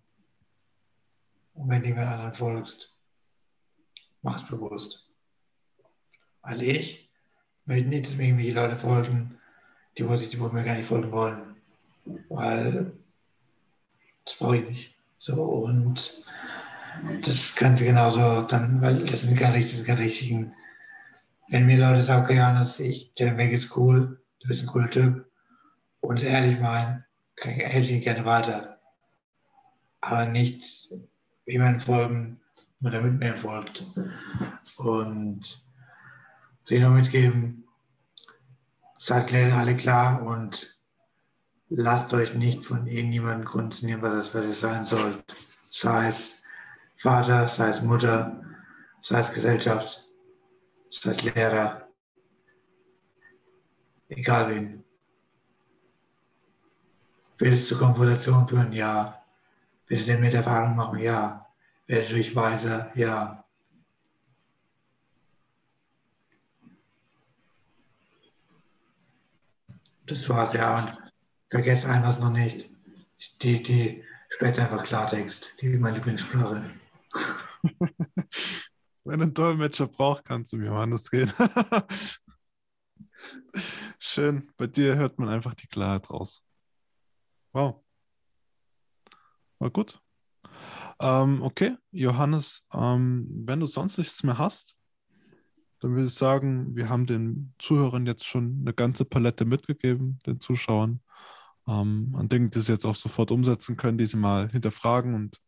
Und 1.54 1.68
wenn 1.68 1.82
du 1.82 1.88
jemand 1.88 2.08
anderen 2.08 2.34
folgst, 2.34 2.96
mach's 4.22 4.46
bewusst. 4.46 5.10
Weil 6.42 6.62
ich 6.62 7.10
möchte 7.64 7.88
nicht, 7.88 8.06
dass 8.06 8.16
mir 8.16 8.28
irgendwelche 8.28 8.54
Leute 8.54 8.76
folgen, 8.76 9.38
die, 9.98 10.08
wo, 10.08 10.16
die, 10.16 10.40
wo 10.40 10.48
mir 10.48 10.64
gar 10.64 10.76
nicht 10.76 10.86
folgen 10.86 11.12
wollen. 11.12 11.56
Weil 12.28 12.92
das 14.24 14.36
brauche 14.36 14.58
ich 14.58 14.68
nicht. 14.68 14.98
So, 15.18 15.42
und 15.42 16.24
das 17.22 17.54
Ganze 17.56 17.84
genauso 17.84 18.42
dann, 18.42 18.80
weil 18.80 19.04
das 19.04 19.22
sind 19.22 19.38
nicht, 19.38 19.70
das 19.70 19.76
sind 19.76 19.86
gar 19.86 19.98
richtigen. 19.98 20.54
Wenn 21.50 21.66
mir 21.66 21.78
Leute 21.78 22.04
sagen, 22.04 22.22
okay, 22.22 22.36
Johannes, 22.36 22.78
ich, 22.78 23.12
der 23.14 23.36
Weg 23.36 23.50
ist 23.50 23.76
cool, 23.76 24.22
du 24.38 24.46
bist 24.46 24.62
ein 24.62 24.68
cooler 24.68 24.88
Typ 24.88 25.28
und 26.00 26.16
es 26.16 26.22
ehrlich 26.22 26.60
meinen, 26.60 27.04
helfe 27.36 27.92
ich 27.92 28.04
gerne 28.04 28.24
weiter. 28.24 28.78
Aber 30.00 30.26
nicht 30.26 30.92
jemandem 31.46 31.80
folgen, 31.80 32.40
nur 32.78 32.92
damit 32.92 33.18
mir 33.18 33.36
folgt. 33.36 33.82
Und 34.76 35.60
sie 36.66 36.78
noch 36.78 36.92
mitgeben, 36.92 37.64
seid 38.98 39.34
alle 39.34 39.74
klar 39.74 40.22
und 40.22 40.78
lasst 41.68 42.14
euch 42.14 42.32
nicht 42.34 42.64
von 42.64 42.86
irgendjemandem 42.86 43.44
konditionieren, 43.44 44.02
was 44.02 44.14
es, 44.14 44.32
was 44.36 44.44
es 44.44 44.60
sein 44.60 44.84
soll. 44.84 45.20
Sei 45.68 46.06
es 46.06 46.42
Vater, 46.96 47.48
sei 47.48 47.70
es 47.70 47.82
Mutter, 47.82 48.40
sei 49.00 49.18
es 49.18 49.32
Gesellschaft, 49.32 50.09
sei 50.90 51.10
es 51.10 51.22
Lehrer, 51.22 51.88
egal 54.08 54.50
wen. 54.50 54.84
Willst 57.38 57.70
du 57.70 57.78
Konfrontation 57.78 58.46
führen? 58.46 58.72
Ja. 58.72 59.24
Willst 59.86 60.06
du 60.06 60.12
denn 60.12 60.20
mit 60.20 60.34
Erfahrung 60.34 60.76
machen? 60.76 60.98
Ja. 60.98 61.46
Werde 61.86 62.08
durch 62.08 62.34
weiser? 62.36 62.92
Ja. 62.94 63.44
Das 70.06 70.28
war's, 70.28 70.52
ja. 70.52 70.78
Und 70.78 70.98
vergesst 71.48 71.86
eines 71.86 72.18
noch 72.18 72.30
nicht. 72.30 72.68
Die, 73.42 73.62
die 73.62 74.04
später 74.28 74.62
einfach 74.62 74.82
Klartext, 74.82 75.60
die 75.60 75.68
ist 75.68 75.80
meine 75.80 75.96
Lieblingssprache. 75.96 76.70
Wenn 79.04 79.22
ein 79.22 79.34
Dolmetscher 79.34 79.86
braucht, 79.86 80.24
kannst 80.24 80.52
du 80.52 80.58
mir 80.58 80.66
Johannes 80.66 81.10
gehen. 81.10 81.32
Schön. 83.98 84.50
Bei 84.56 84.66
dir 84.66 84.96
hört 84.96 85.18
man 85.18 85.28
einfach 85.28 85.54
die 85.54 85.66
Klarheit 85.66 86.10
raus. 86.10 86.46
Wow. 87.52 87.82
War 89.58 89.70
gut. 89.70 90.00
Ähm, 91.00 91.42
okay, 91.42 91.76
Johannes, 91.92 92.64
ähm, 92.72 93.26
wenn 93.46 93.60
du 93.60 93.66
sonst 93.66 93.98
nichts 93.98 94.22
mehr 94.22 94.38
hast, 94.38 94.76
dann 95.80 95.92
würde 95.92 96.06
ich 96.06 96.14
sagen, 96.14 96.76
wir 96.76 96.90
haben 96.90 97.06
den 97.06 97.54
Zuhörern 97.58 98.04
jetzt 98.04 98.26
schon 98.26 98.58
eine 98.60 98.74
ganze 98.74 99.06
Palette 99.06 99.46
mitgegeben, 99.46 100.18
den 100.26 100.40
Zuschauern, 100.40 101.00
ähm, 101.66 102.14
an 102.16 102.28
Dingen, 102.28 102.50
die 102.50 102.60
sie 102.60 102.72
jetzt 102.72 102.84
auch 102.84 102.96
sofort 102.96 103.30
umsetzen 103.30 103.78
können, 103.78 103.96
die 103.96 104.06
sie 104.06 104.18
mal 104.18 104.50
hinterfragen 104.50 105.14
und 105.14 105.38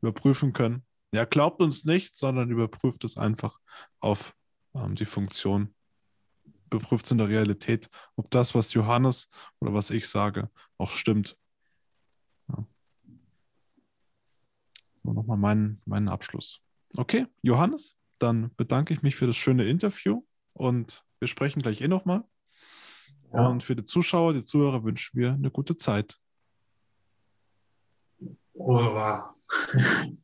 überprüfen 0.00 0.54
können. 0.54 0.84
Ja, 1.14 1.24
glaubt 1.24 1.60
uns 1.60 1.84
nicht, 1.84 2.16
sondern 2.16 2.50
überprüft 2.50 3.04
es 3.04 3.16
einfach 3.16 3.58
auf 4.00 4.34
ähm, 4.74 4.94
die 4.94 5.04
Funktion. 5.04 5.74
Überprüft 6.66 7.06
es 7.06 7.12
in 7.12 7.18
der 7.18 7.28
Realität, 7.28 7.88
ob 8.16 8.30
das, 8.30 8.54
was 8.54 8.74
Johannes 8.74 9.28
oder 9.60 9.72
was 9.74 9.90
ich 9.90 10.08
sage, 10.08 10.50
auch 10.76 10.90
stimmt. 10.90 11.36
Ja. 12.48 12.66
So, 15.02 15.12
nochmal 15.12 15.36
meinen, 15.36 15.80
meinen 15.84 16.08
Abschluss. 16.08 16.60
Okay, 16.96 17.26
Johannes? 17.42 17.96
dann 18.18 18.50
bedanke 18.56 18.94
ich 18.94 19.02
mich 19.02 19.16
für 19.16 19.26
das 19.26 19.36
schöne 19.36 19.64
Interview 19.66 20.22
und 20.54 21.04
wir 21.18 21.28
sprechen 21.28 21.60
gleich 21.60 21.80
eh 21.80 21.88
nochmal. 21.88 22.24
Ja. 23.32 23.48
Und 23.48 23.62
für 23.64 23.76
die 23.76 23.84
Zuschauer, 23.84 24.32
die 24.32 24.44
Zuhörer 24.44 24.84
wünschen 24.84 25.18
wir 25.18 25.32
eine 25.32 25.50
gute 25.50 25.76
Zeit. 25.76 26.18
Oh, 28.54 29.20